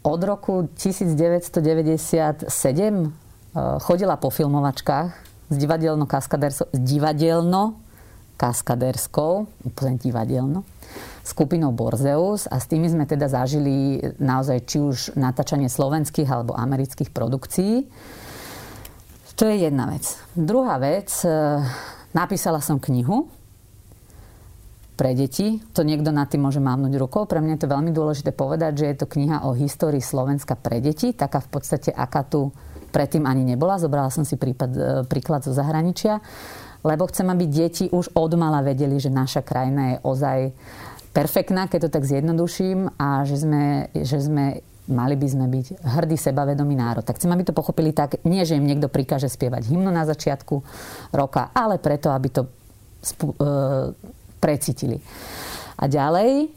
od 0.03 0.19
roku 0.23 0.67
1997 0.75 2.43
e, 2.43 3.07
chodila 3.79 4.15
po 4.19 4.29
filmovačkách 4.29 5.09
s 5.49 5.55
divadelno 5.55 6.05
s 6.11 6.59
divadelno 6.75 7.79
kaskaderskou, 8.35 9.47
úplne 9.63 9.95
divadelno, 9.95 10.67
skupinou 11.23 11.71
Borzeus 11.71 12.51
a 12.51 12.59
s 12.59 12.67
tými 12.67 12.91
sme 12.91 13.07
teda 13.07 13.31
zažili 13.31 14.03
naozaj 14.19 14.57
či 14.67 14.77
už 14.83 14.97
natáčanie 15.15 15.71
slovenských 15.71 16.27
alebo 16.27 16.51
amerických 16.51 17.07
produkcií. 17.15 17.87
To 19.33 19.49
je 19.49 19.65
jedna 19.65 19.89
vec. 19.89 20.05
Druhá 20.37 20.77
vec, 20.77 21.09
e, 21.25 21.29
napísala 22.13 22.61
som 22.61 22.77
knihu 22.77 23.25
pre 24.93 25.17
deti. 25.17 25.57
To 25.73 25.81
niekto 25.81 26.13
nad 26.13 26.29
tým 26.29 26.45
môže 26.45 26.61
mávnuť 26.61 26.93
rukou. 27.01 27.25
Pre 27.25 27.41
mňa 27.41 27.57
je 27.57 27.61
to 27.65 27.73
veľmi 27.73 27.89
dôležité 27.89 28.29
povedať, 28.29 28.85
že 28.85 28.89
je 28.93 28.97
to 29.01 29.09
kniha 29.09 29.41
o 29.49 29.57
histórii 29.57 30.05
Slovenska 30.05 30.53
pre 30.53 30.77
deti. 30.77 31.17
Taká 31.17 31.41
v 31.41 31.49
podstate, 31.49 31.89
aká 31.89 32.21
tu 32.21 32.53
predtým 32.93 33.25
ani 33.25 33.41
nebola. 33.41 33.81
Zobrala 33.81 34.13
som 34.13 34.21
si 34.21 34.37
prípad, 34.37 34.71
e, 34.77 34.81
príklad 35.09 35.41
zo 35.41 35.49
zahraničia. 35.49 36.21
Lebo 36.85 37.09
chcem, 37.09 37.25
aby 37.25 37.49
deti 37.49 37.89
už 37.89 38.13
od 38.13 38.37
mala 38.37 38.61
vedeli, 38.61 39.01
že 39.01 39.09
naša 39.09 39.41
krajina 39.41 39.97
je 39.97 39.97
ozaj 40.05 40.39
perfektná, 41.09 41.65
keď 41.65 41.87
to 41.87 41.89
tak 41.89 42.05
zjednoduším, 42.05 43.01
a 43.01 43.25
že 43.25 43.39
sme, 43.39 43.89
že 43.97 44.19
sme 44.21 44.61
mali 44.91 45.15
by 45.15 45.27
sme 45.27 45.45
byť 45.47 45.65
hrdý, 45.79 46.15
sebavedomý 46.19 46.75
národ. 46.75 47.03
Tak 47.07 47.15
chcem, 47.15 47.31
aby 47.31 47.47
to 47.47 47.55
pochopili 47.55 47.95
tak, 47.95 48.19
nie, 48.27 48.43
že 48.43 48.59
im 48.59 48.67
niekto 48.67 48.91
prikáže 48.91 49.31
spievať 49.31 49.71
hymnu 49.71 49.87
na 49.87 50.03
začiatku 50.03 50.59
roka, 51.15 51.51
ale 51.55 51.79
preto, 51.79 52.11
aby 52.11 52.27
to 52.27 52.41
spu- 52.99 53.35
e, 53.35 53.47
precítili. 54.43 54.99
A 55.79 55.87
ďalej 55.87 56.31
e, 56.43 56.47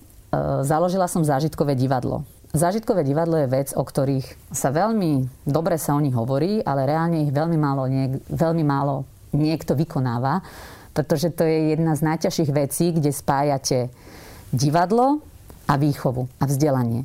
založila 0.67 1.07
som 1.07 1.23
zážitkové 1.23 1.79
divadlo. 1.79 2.27
Zážitkové 2.57 3.05
divadlo 3.05 3.37
je 3.37 3.53
vec, 3.53 3.69
o 3.77 3.85
ktorých 3.85 4.51
sa 4.51 4.73
veľmi 4.73 5.45
dobre 5.45 5.77
sa 5.77 5.95
o 5.95 6.01
nich 6.01 6.17
hovorí, 6.17 6.65
ale 6.65 6.89
reálne 6.89 7.27
ich 7.27 7.33
veľmi 7.35 7.59
málo, 7.59 7.87
niek- 7.87 8.23
veľmi 8.33 8.65
málo 8.67 9.07
niekto 9.37 9.77
vykonáva, 9.77 10.41
pretože 10.97 11.31
to 11.37 11.45
je 11.45 11.77
jedna 11.77 11.93
z 11.93 12.07
najťažších 12.09 12.51
vecí, 12.57 12.97
kde 12.97 13.13
spájate 13.13 13.93
divadlo 14.51 15.21
a 15.69 15.77
výchovu 15.77 16.25
a 16.41 16.45
vzdelanie. 16.49 17.05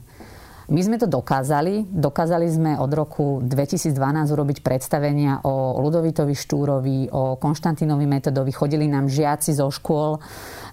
My 0.72 0.80
sme 0.80 0.96
to 0.96 1.04
dokázali. 1.04 1.84
Dokázali 1.92 2.48
sme 2.48 2.72
od 2.80 2.88
roku 2.96 3.44
2012 3.44 3.92
urobiť 4.32 4.64
predstavenia 4.64 5.44
o 5.44 5.76
Ludovitovi 5.84 6.32
Štúrovi, 6.32 7.12
o 7.12 7.36
Konštantinovi 7.36 8.08
Metodovi. 8.08 8.56
Chodili 8.56 8.88
nám 8.88 9.12
žiaci 9.12 9.52
zo 9.52 9.68
škôl 9.68 10.24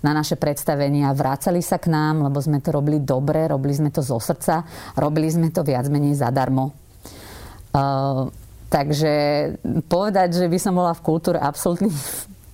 na 0.07 0.15
naše 0.15 0.39
predstavenia, 0.39 1.11
vrácali 1.11 1.59
sa 1.59 1.83
k 1.83 1.91
nám, 1.91 2.31
lebo 2.31 2.39
sme 2.39 2.63
to 2.63 2.71
robili 2.71 3.03
dobre, 3.03 3.51
robili 3.51 3.75
sme 3.75 3.91
to 3.91 3.99
zo 3.99 4.23
srdca, 4.23 4.63
robili 4.95 5.27
sme 5.35 5.51
to 5.51 5.67
viac 5.67 5.91
menej 5.91 6.15
zadarmo. 6.15 6.71
Uh, 7.75 8.31
takže 8.71 9.15
povedať, 9.91 10.39
že 10.39 10.47
by 10.47 10.59
som 10.63 10.79
bola 10.79 10.95
v 10.95 11.03
kultúre 11.03 11.43
absolútne 11.43 11.91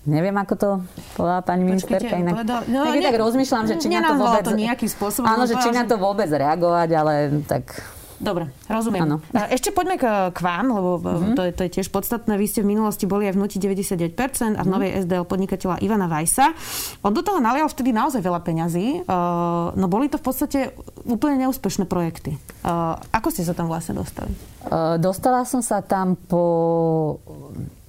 Neviem, 0.04 0.36
ako 0.36 0.54
to 0.54 0.68
povedala 1.16 1.40
pani 1.40 1.64
ministerka. 1.64 2.12
Inak, 2.12 2.44
povedal, 2.44 2.60
no, 2.68 2.84
ne, 2.84 3.00
tak 3.00 3.16
rozmýšľam, 3.16 3.64
že 3.72 3.74
či 3.80 3.88
na 3.88 4.04
to 4.04 4.14
vôbec... 4.20 4.44
to 4.44 4.52
nejakým 4.52 4.90
spôsobom. 4.92 5.24
Áno, 5.24 5.48
že 5.48 5.56
či 5.56 5.72
na 5.72 5.88
to 5.88 5.96
vôbec 5.96 6.28
reagovať, 6.28 6.88
ale 6.92 7.12
tak... 7.48 7.80
Dobre, 8.14 8.46
rozumiem. 8.70 9.04
Ano. 9.04 9.16
Ešte 9.50 9.74
poďme 9.74 9.98
k, 9.98 10.06
k 10.30 10.38
vám, 10.38 10.70
lebo 10.70 11.02
mm-hmm. 11.02 11.34
to, 11.34 11.42
je, 11.44 11.50
to 11.50 11.62
je 11.66 11.70
tiež 11.80 11.88
podstatné. 11.90 12.38
Vy 12.38 12.46
ste 12.46 12.60
v 12.62 12.72
minulosti 12.72 13.10
boli 13.10 13.26
aj 13.26 13.34
v 13.34 13.40
nutí 13.42 13.56
99% 13.58 13.74
a 13.74 14.14
v 14.14 14.14
mm-hmm. 14.14 14.70
novej 14.70 14.90
SDL 15.02 15.26
podnikateľa 15.26 15.82
Ivana 15.82 16.06
Vajsa. 16.06 16.54
On 17.02 17.10
do 17.10 17.20
toho 17.26 17.42
nalial 17.42 17.66
vtedy 17.66 17.90
naozaj 17.90 18.22
veľa 18.22 18.40
peňazí, 18.46 19.02
uh, 19.02 19.74
no 19.74 19.86
boli 19.90 20.06
to 20.06 20.22
v 20.22 20.24
podstate 20.24 20.58
úplne 21.04 21.42
neúspešné 21.42 21.90
projekty. 21.90 22.38
Uh, 22.62 22.96
ako 23.10 23.34
ste 23.34 23.42
sa 23.42 23.52
tam 23.52 23.66
vlastne 23.66 23.98
dostali? 23.98 24.30
Uh, 24.62 24.94
dostala 24.96 25.42
som 25.42 25.60
sa 25.60 25.82
tam 25.82 26.14
po 26.14 26.44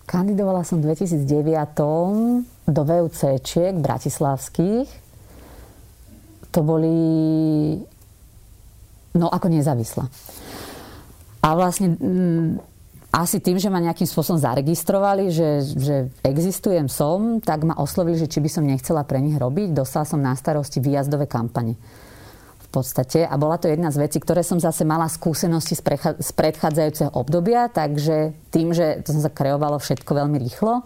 Kandidovala 0.05 0.61
som 0.61 0.81
v 0.81 0.93
2009 0.93 1.25
do 2.69 2.81
VUC-čiek 2.85 3.73
bratislavských. 3.77 4.89
To 6.53 6.59
boli 6.61 6.95
no 9.17 9.27
ako 9.27 9.47
nezávislá. 9.49 10.05
A 11.41 11.47
vlastne 11.57 11.97
m, 11.97 11.97
mm, 11.97 12.49
asi 13.15 13.39
tým, 13.39 13.57
že 13.57 13.71
ma 13.71 13.79
nejakým 13.79 14.05
spôsobom 14.05 14.37
zaregistrovali, 14.37 15.31
že, 15.31 15.63
že 15.63 15.95
existujem 16.21 16.91
som, 16.91 17.39
tak 17.39 17.63
ma 17.63 17.79
oslovili, 17.79 18.19
že 18.19 18.27
či 18.27 18.43
by 18.43 18.49
som 18.51 18.67
nechcela 18.67 19.07
pre 19.07 19.23
nich 19.23 19.39
robiť. 19.39 19.71
Dostala 19.71 20.03
som 20.03 20.19
na 20.19 20.35
starosti 20.35 20.83
výjazdové 20.83 21.25
kampane 21.25 21.79
podstate. 22.75 23.23
A 23.23 23.35
bola 23.39 23.55
to 23.55 23.71
jedna 23.71 23.87
z 23.87 24.03
vecí, 24.03 24.19
ktoré 24.19 24.43
som 24.43 24.59
zase 24.59 24.83
mala 24.83 25.07
skúsenosti 25.07 25.79
z, 25.79 25.81
precha- 25.81 26.17
z 26.19 26.29
predchádzajúceho 26.35 27.15
obdobia, 27.15 27.71
takže 27.71 28.35
tým, 28.51 28.75
že 28.75 28.99
to 29.07 29.15
sa 29.15 29.31
kreovalo 29.31 29.79
všetko 29.79 30.11
veľmi 30.11 30.35
rýchlo, 30.43 30.83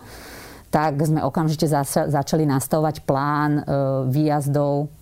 tak 0.70 1.02
sme 1.02 1.26
okamžite 1.26 1.66
zaša- 1.66 2.14
začali 2.14 2.46
nastavovať 2.46 3.02
plán 3.10 3.52
e, 3.58 3.62
výjazdov 4.14 4.94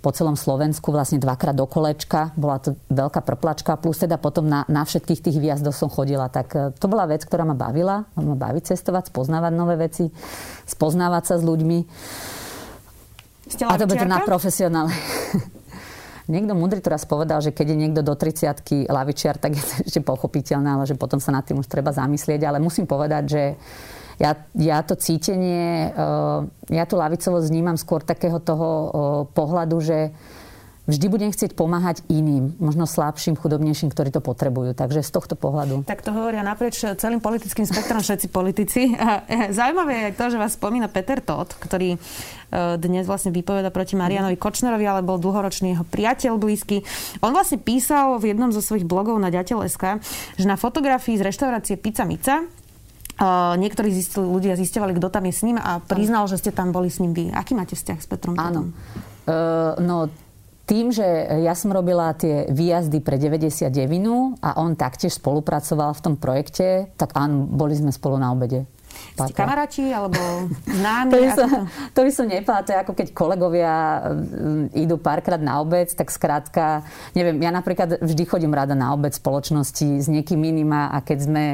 po 0.00 0.14
celom 0.14 0.38
Slovensku, 0.38 0.94
vlastne 0.94 1.18
dvakrát 1.18 1.52
do 1.52 1.66
kolečka. 1.66 2.30
Bola 2.38 2.62
to 2.62 2.78
veľká 2.88 3.20
prplačka, 3.26 3.74
plus 3.74 3.98
teda 3.98 4.16
potom 4.22 4.46
na, 4.46 4.62
na 4.70 4.86
všetkých 4.86 5.18
tých 5.18 5.36
výjazdoch 5.42 5.74
som 5.74 5.90
chodila. 5.90 6.32
Tak 6.32 6.48
e, 6.54 6.58
to 6.78 6.86
bola 6.88 7.04
vec, 7.04 7.26
ktorá 7.28 7.44
ma 7.44 7.58
bavila. 7.58 8.08
Ma 8.16 8.38
baví 8.38 8.64
cestovať, 8.64 9.12
spoznávať 9.12 9.52
nové 9.52 9.76
veci, 9.76 10.08
spoznávať 10.64 11.22
sa 11.28 11.34
s 11.36 11.44
ľuďmi. 11.44 11.78
Ste 13.46 13.62
a 13.68 13.78
to 13.78 13.86
bude 13.86 14.06
na 14.08 14.22
profesionále. 14.24 14.90
Niekto 16.26 16.58
múdry 16.58 16.82
to 16.82 16.90
raz 16.90 17.06
povedal, 17.06 17.38
že 17.38 17.54
keď 17.54 17.66
je 17.70 17.80
niekto 17.86 18.02
do 18.02 18.18
30 18.18 18.90
lavičiar, 18.90 19.38
tak 19.38 19.54
je 19.54 19.62
to 19.62 19.74
ešte 19.86 20.00
pochopiteľné, 20.02 20.74
ale 20.74 20.84
že 20.84 20.98
potom 20.98 21.22
sa 21.22 21.30
nad 21.30 21.46
tým 21.46 21.62
už 21.62 21.70
treba 21.70 21.94
zamyslieť. 21.94 22.42
Ale 22.42 22.58
musím 22.58 22.90
povedať, 22.90 23.24
že 23.30 23.42
ja, 24.18 24.32
ja 24.58 24.82
to 24.82 24.98
cítenie, 24.98 25.92
eh, 25.92 26.40
ja 26.72 26.84
tú 26.88 26.98
lavicovosť 26.98 27.46
vnímam 27.46 27.78
skôr 27.78 28.02
takého 28.02 28.42
toho 28.42 28.68
eh, 28.68 28.90
pohľadu, 29.30 29.76
že 29.78 29.98
vždy 30.86 31.06
budem 31.10 31.30
chcieť 31.34 31.52
pomáhať 31.58 32.06
iným, 32.06 32.54
možno 32.62 32.86
slabším, 32.86 33.34
chudobnejším, 33.36 33.90
ktorí 33.90 34.14
to 34.14 34.22
potrebujú. 34.22 34.72
Takže 34.72 35.02
z 35.02 35.10
tohto 35.10 35.34
pohľadu. 35.34 35.82
Tak 35.84 36.06
to 36.06 36.14
hovoria 36.14 36.46
naprieč 36.46 36.82
celým 36.82 37.18
politickým 37.18 37.66
spektrom 37.66 38.00
všetci 38.00 38.26
politici. 38.30 38.94
Zaujímavé 39.58 40.10
je 40.10 40.18
to, 40.18 40.24
že 40.32 40.40
vás 40.40 40.54
spomína 40.54 40.86
Peter 40.86 41.18
Todt, 41.18 41.58
ktorý 41.58 41.94
e, 41.94 41.98
dnes 42.78 43.04
vlastne 43.04 43.34
vypoveda 43.34 43.74
proti 43.74 43.98
Marianovi 43.98 44.38
Kočnerovi, 44.38 44.86
ale 44.86 45.02
bol 45.02 45.18
dlhoročný 45.18 45.74
jeho 45.74 45.84
priateľ 45.84 46.38
blízky. 46.38 46.86
On 47.20 47.34
vlastne 47.34 47.58
písal 47.58 48.16
v 48.22 48.32
jednom 48.32 48.54
zo 48.54 48.62
svojich 48.62 48.86
blogov 48.86 49.18
na 49.18 49.28
Ďateľ.sk, 49.28 50.00
že 50.38 50.46
na 50.46 50.54
fotografii 50.54 51.18
z 51.18 51.26
reštaurácie 51.26 51.74
Pizza 51.76 52.06
Mica 52.06 52.46
Uh, 53.16 53.56
niektorí 53.56 53.88
zistili, 53.96 54.28
ľudia 54.28 54.60
zistovali, 54.60 54.92
kto 54.92 55.08
tam 55.08 55.24
je 55.24 55.32
s 55.32 55.40
ním 55.40 55.56
a 55.56 55.80
priznal, 55.80 56.28
že 56.28 56.36
ste 56.36 56.52
tam 56.52 56.68
boli 56.68 56.92
s 56.92 57.00
ním 57.00 57.16
vy. 57.16 57.32
Aký 57.32 57.56
máte 57.56 57.72
vzťah 57.72 57.96
s 57.96 58.04
Petrom? 58.04 58.36
Áno. 58.36 58.76
Uh, 59.24 59.72
no, 59.80 60.12
tým, 60.66 60.90
že 60.90 61.06
ja 61.46 61.54
som 61.54 61.70
robila 61.70 62.10
tie 62.18 62.50
výjazdy 62.50 62.98
pre 62.98 63.16
99 63.22 63.70
a 64.42 64.58
on 64.58 64.74
taktiež 64.74 65.14
spolupracoval 65.16 65.94
v 65.94 66.00
tom 66.02 66.14
projekte, 66.18 66.90
tak 66.98 67.14
áno, 67.14 67.46
boli 67.46 67.78
sme 67.78 67.94
spolu 67.94 68.18
na 68.18 68.34
obede. 68.34 68.66
Ste 69.16 69.32
kamaráti 69.32 69.84
alebo 69.92 70.20
známi? 70.80 71.12
to, 71.12 71.16
by 71.20 71.28
som, 71.32 71.48
to 71.92 72.00
by 72.04 72.10
som 72.12 72.24
nepovedala. 72.28 72.64
To 72.66 72.70
je 72.72 72.78
ako 72.84 72.92
keď 72.92 73.06
kolegovia 73.16 73.72
mm, 74.12 74.64
idú 74.76 74.96
párkrát 75.00 75.40
na 75.40 75.60
obec, 75.60 75.88
tak 75.92 76.12
skrátka, 76.12 76.84
neviem, 77.16 77.40
ja 77.40 77.48
napríklad 77.52 78.00
vždy 78.00 78.22
chodím 78.28 78.52
rada 78.52 78.76
na 78.76 78.92
obec 78.92 79.16
spoločnosti 79.16 80.04
s 80.04 80.06
niekým 80.08 80.40
iným 80.40 80.72
a 80.72 81.00
keď 81.00 81.18
sme 81.28 81.44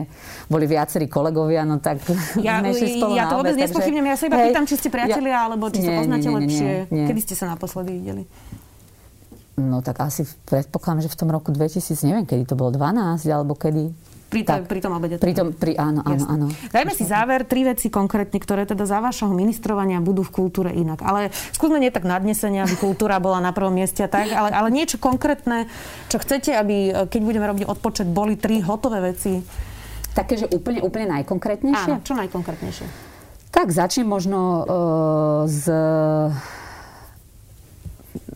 boli 0.51 0.67
viacerí 0.67 1.07
kolegovia, 1.07 1.63
no 1.63 1.79
tak 1.79 2.03
ja, 2.39 2.63
sme 2.63 2.75
išli 2.75 2.99
spolu 2.99 3.15
ja 3.15 3.31
to 3.31 3.39
vôbec 3.39 3.55
nespochybnem, 3.55 4.07
ja 4.11 4.17
sa 4.19 4.25
iba 4.27 4.39
hej, 4.43 4.47
pýtam, 4.51 4.65
či 4.67 4.75
ste 4.79 4.89
priatelia, 4.91 5.39
alebo 5.47 5.71
či 5.71 5.83
nie, 5.83 5.87
sa 5.87 5.93
poznáte 6.03 6.27
nie, 6.27 6.33
nie, 6.33 6.39
lepšie. 6.43 6.71
Nie, 6.91 6.95
nie. 6.95 7.07
Kedy 7.07 7.21
ste 7.23 7.35
sa 7.39 7.47
naposledy 7.51 7.91
videli? 7.95 8.25
No 9.61 9.85
tak 9.85 10.01
asi 10.01 10.25
predpokladám, 10.49 11.05
že 11.05 11.13
v 11.13 11.19
tom 11.19 11.29
roku 11.29 11.53
2000, 11.53 12.09
neviem, 12.09 12.25
kedy 12.25 12.49
to 12.49 12.55
bolo, 12.57 12.73
12 12.73 13.21
alebo 13.29 13.53
kedy. 13.53 13.93
Pri, 14.33 14.49
tak, 14.49 14.65
pri 14.65 14.81
tom 14.81 14.97
obede. 14.97 15.21
Pri 15.21 15.37
tom, 15.37 15.53
pri, 15.53 15.77
áno, 15.77 16.01
áno, 16.09 16.25
áno. 16.25 16.47
Dajme 16.73 16.97
si 16.97 17.05
záver, 17.05 17.45
tri 17.45 17.69
veci 17.69 17.93
konkrétne, 17.93 18.41
ktoré 18.41 18.65
teda 18.65 18.89
za 18.89 19.05
vašho 19.05 19.29
ministrovania 19.29 20.01
budú 20.01 20.25
v 20.25 20.33
kultúre 20.33 20.73
inak. 20.73 21.05
Ale 21.05 21.29
skúsme 21.53 21.77
nie 21.77 21.93
tak 21.93 22.09
nadnesenia, 22.09 22.65
aby 22.65 22.81
kultúra 22.81 23.21
bola 23.21 23.45
na 23.45 23.53
prvom 23.53 23.77
mieste 23.77 24.01
a 24.01 24.09
tak, 24.09 24.33
ale, 24.33 24.49
ale 24.57 24.73
niečo 24.73 24.97
konkrétne, 24.97 25.69
čo 26.09 26.17
chcete, 26.17 26.57
aby 26.57 27.05
keď 27.13 27.21
budeme 27.21 27.45
robiť 27.45 27.69
odpočet, 27.69 28.09
boli 28.09 28.41
tri 28.41 28.65
hotové 28.65 29.05
veci. 29.13 29.45
Také, 30.17 30.41
že 30.41 30.49
úplne, 30.49 30.81
úplne 30.81 31.13
najkonkrétnejšie? 31.13 31.93
Áno, 31.93 32.01
čo 32.01 32.17
najkonkrétnejšie? 32.17 33.13
Tak 33.53 33.69
začnem 33.69 34.09
možno 34.09 34.41
uh, 34.41 34.65
z 35.45 35.69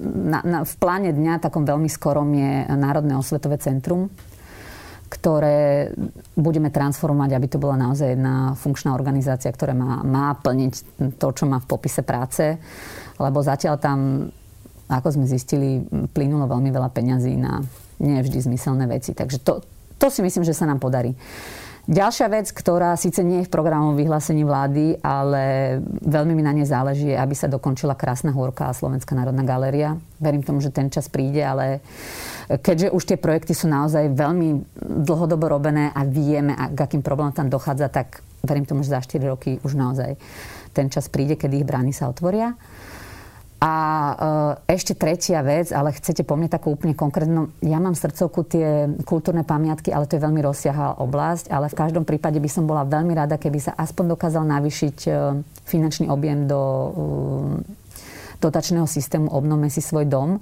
na, 0.01 0.41
na, 0.43 0.59
v 0.65 0.75
pláne 0.81 1.11
dňa 1.13 1.43
takom 1.43 1.65
veľmi 1.65 1.89
skorom 1.89 2.29
je 2.33 2.65
Národné 2.77 3.17
osvetové 3.17 3.61
centrum, 3.61 4.09
ktoré 5.07 5.93
budeme 6.35 6.73
transformovať, 6.75 7.31
aby 7.37 7.47
to 7.47 7.63
bola 7.63 7.79
naozaj 7.79 8.19
jedna 8.19 8.59
funkčná 8.59 8.91
organizácia, 8.97 9.53
ktorá 9.53 9.77
má, 9.77 10.03
má 10.03 10.35
plniť 10.35 10.73
to, 11.21 11.29
čo 11.31 11.45
má 11.47 11.63
v 11.63 11.71
popise 11.71 12.03
práce. 12.03 12.59
Lebo 13.17 13.39
zatiaľ 13.41 13.79
tam, 13.79 14.29
ako 14.91 15.09
sme 15.15 15.31
zistili, 15.31 15.85
plynulo 16.11 16.51
veľmi 16.51 16.71
veľa 16.75 16.91
peňazí 16.91 17.35
na 17.39 17.63
nie 17.97 18.21
vždy 18.21 18.39
zmyselné 18.45 18.85
veci. 18.91 19.17
Takže 19.17 19.41
to, 19.41 19.65
to 19.97 20.07
si 20.13 20.21
myslím, 20.21 20.45
že 20.45 20.53
sa 20.53 20.69
nám 20.69 20.83
podarí. 20.83 21.17
Ďalšia 21.87 22.27
vec, 22.27 22.51
ktorá 22.51 22.99
síce 22.99 23.23
nie 23.23 23.41
je 23.41 23.47
v 23.47 23.55
programovom 23.55 23.95
vyhlásení 23.95 24.43
vlády, 24.43 24.99
ale 25.07 25.79
veľmi 26.03 26.35
mi 26.35 26.43
na 26.43 26.51
nej 26.51 26.67
záleží, 26.67 27.15
aby 27.15 27.31
sa 27.39 27.47
dokončila 27.47 27.95
Krásna 27.95 28.35
hôrka 28.35 28.67
a 28.67 28.75
Slovenská 28.75 29.15
národná 29.15 29.47
galéria. 29.47 29.95
Verím 30.19 30.43
tomu, 30.43 30.59
že 30.59 30.75
ten 30.75 30.91
čas 30.91 31.07
príde, 31.07 31.47
ale 31.47 31.79
keďže 32.51 32.91
už 32.91 33.03
tie 33.07 33.15
projekty 33.15 33.55
sú 33.55 33.71
naozaj 33.71 34.19
veľmi 34.19 34.67
dlhodobo 35.07 35.47
robené 35.47 35.95
a 35.95 36.03
vieme, 36.03 36.59
k 36.59 36.75
akým 36.75 37.07
problémom 37.07 37.31
tam 37.31 37.47
dochádza, 37.47 37.87
tak 37.87 38.19
verím 38.43 38.67
tomu, 38.67 38.83
že 38.83 38.91
za 38.91 38.99
4 39.07 39.23
roky 39.31 39.63
už 39.63 39.79
naozaj 39.79 40.19
ten 40.75 40.91
čas 40.91 41.07
príde, 41.07 41.39
kedy 41.39 41.63
ich 41.63 41.69
brány 41.71 41.95
sa 41.95 42.11
otvoria. 42.11 42.59
A 43.57 43.75
e, 44.69 44.77
ešte 44.77 44.93
tretia 44.93 45.41
vec, 45.41 45.73
ale 45.73 45.97
chcete 45.97 46.29
po 46.29 46.37
mne 46.37 46.53
takú 46.53 46.77
úplne 46.77 46.93
konkrétnu. 46.93 47.49
Ja 47.65 47.81
mám 47.81 47.97
v 47.97 48.03
srdcovku 48.05 48.41
tie 48.45 48.85
kultúrne 49.09 49.49
pamiatky, 49.49 49.89
ale 49.89 50.05
to 50.05 50.21
je 50.21 50.25
veľmi 50.29 50.45
rozsiahla 50.45 51.01
oblasť, 51.01 51.49
ale 51.49 51.73
v 51.73 51.79
každom 51.79 52.05
prípade 52.05 52.37
by 52.37 52.51
som 52.53 52.69
bola 52.69 52.85
veľmi 52.85 53.17
rada, 53.17 53.41
keby 53.41 53.57
sa 53.57 53.73
aspoň 53.73 54.13
dokázal 54.13 54.45
navýšiť 54.45 54.99
e, 55.09 55.11
finančný 55.65 56.13
objem 56.13 56.45
do 56.45 56.61
e, 56.61 56.89
dotačného 58.45 58.85
systému 58.85 59.33
Obnome 59.33 59.73
si 59.73 59.81
svoj 59.81 60.05
dom, 60.05 60.37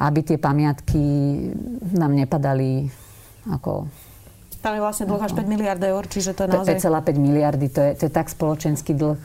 aby 0.00 0.24
tie 0.24 0.40
pamiatky 0.40 1.04
nám 1.92 2.16
nepadali 2.16 2.88
ako 3.50 3.90
tam 4.62 4.78
je 4.78 4.82
vlastne 4.86 5.10
dlh 5.10 5.18
až 5.26 5.34
5 5.34 5.42
miliard 5.50 5.82
eur, 5.82 6.06
čiže 6.06 6.38
to 6.38 6.46
je 6.46 6.54
naozaj... 6.54 6.78
5,5 6.78 7.18
miliardy, 7.18 7.66
to 7.66 7.82
je, 7.82 7.90
to 7.98 8.02
je 8.06 8.12
tak 8.14 8.30
spoločenský 8.30 8.94
dlh 8.94 9.18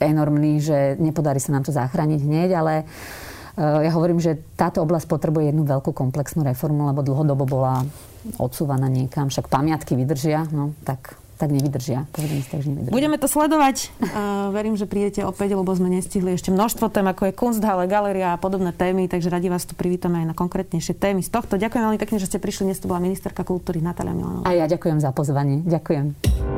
enormný, 0.00 0.62
že 0.62 0.96
nepodarí 0.98 1.42
sa 1.42 1.54
nám 1.54 1.66
to 1.66 1.74
zachrániť 1.74 2.20
hneď, 2.22 2.50
ale 2.54 2.74
eh, 2.82 3.86
ja 3.86 3.90
hovorím, 3.94 4.22
že 4.22 4.38
táto 4.54 4.82
oblasť 4.82 5.06
potrebuje 5.10 5.50
jednu 5.50 5.66
veľkú 5.66 5.94
komplexnú 5.94 6.46
reformu, 6.46 6.88
lebo 6.90 7.02
dlhodobo 7.04 7.44
bola 7.44 7.86
odsúvaná 8.38 8.90
niekam. 8.90 9.30
Však 9.30 9.46
pamiatky 9.50 9.94
vydržia, 9.94 10.46
no 10.50 10.74
tak 10.82 11.18
tak 11.38 11.54
nevydržia. 11.54 12.10
Povedem 12.10 12.42
si 12.42 12.50
tak, 12.50 12.60
že 12.66 12.68
nevydržia. 12.74 12.94
Budeme 12.98 13.16
to 13.16 13.30
sledovať. 13.30 13.94
Uh, 14.02 14.50
verím, 14.50 14.74
že 14.74 14.90
prídete 14.90 15.22
opäť, 15.22 15.54
lebo 15.54 15.70
sme 15.70 15.86
nestihli 15.86 16.34
ešte 16.34 16.50
množstvo 16.50 16.90
tém, 16.90 17.06
ako 17.06 17.30
je 17.30 17.32
Kunsthalle, 17.32 17.86
Galeria 17.86 18.34
a 18.34 18.42
podobné 18.42 18.74
témy, 18.74 19.06
takže 19.06 19.30
radi 19.30 19.46
vás 19.46 19.62
tu 19.62 19.78
privítame 19.78 20.26
aj 20.26 20.26
na 20.26 20.34
konkrétnejšie 20.34 20.98
témy 20.98 21.22
z 21.22 21.30
tohto. 21.30 21.54
Ďakujem 21.54 21.82
veľmi 21.86 22.00
pekne, 22.02 22.18
že 22.18 22.26
ste 22.26 22.42
prišli. 22.42 22.66
Dnes 22.66 22.82
to 22.82 22.90
bola 22.90 22.98
ministerka 22.98 23.46
kultúry 23.46 23.78
Natália 23.78 24.18
Milanová. 24.18 24.50
A 24.50 24.58
ja 24.58 24.66
ďakujem 24.66 24.98
za 24.98 25.14
pozvanie. 25.14 25.62
Ďakujem. 25.62 26.57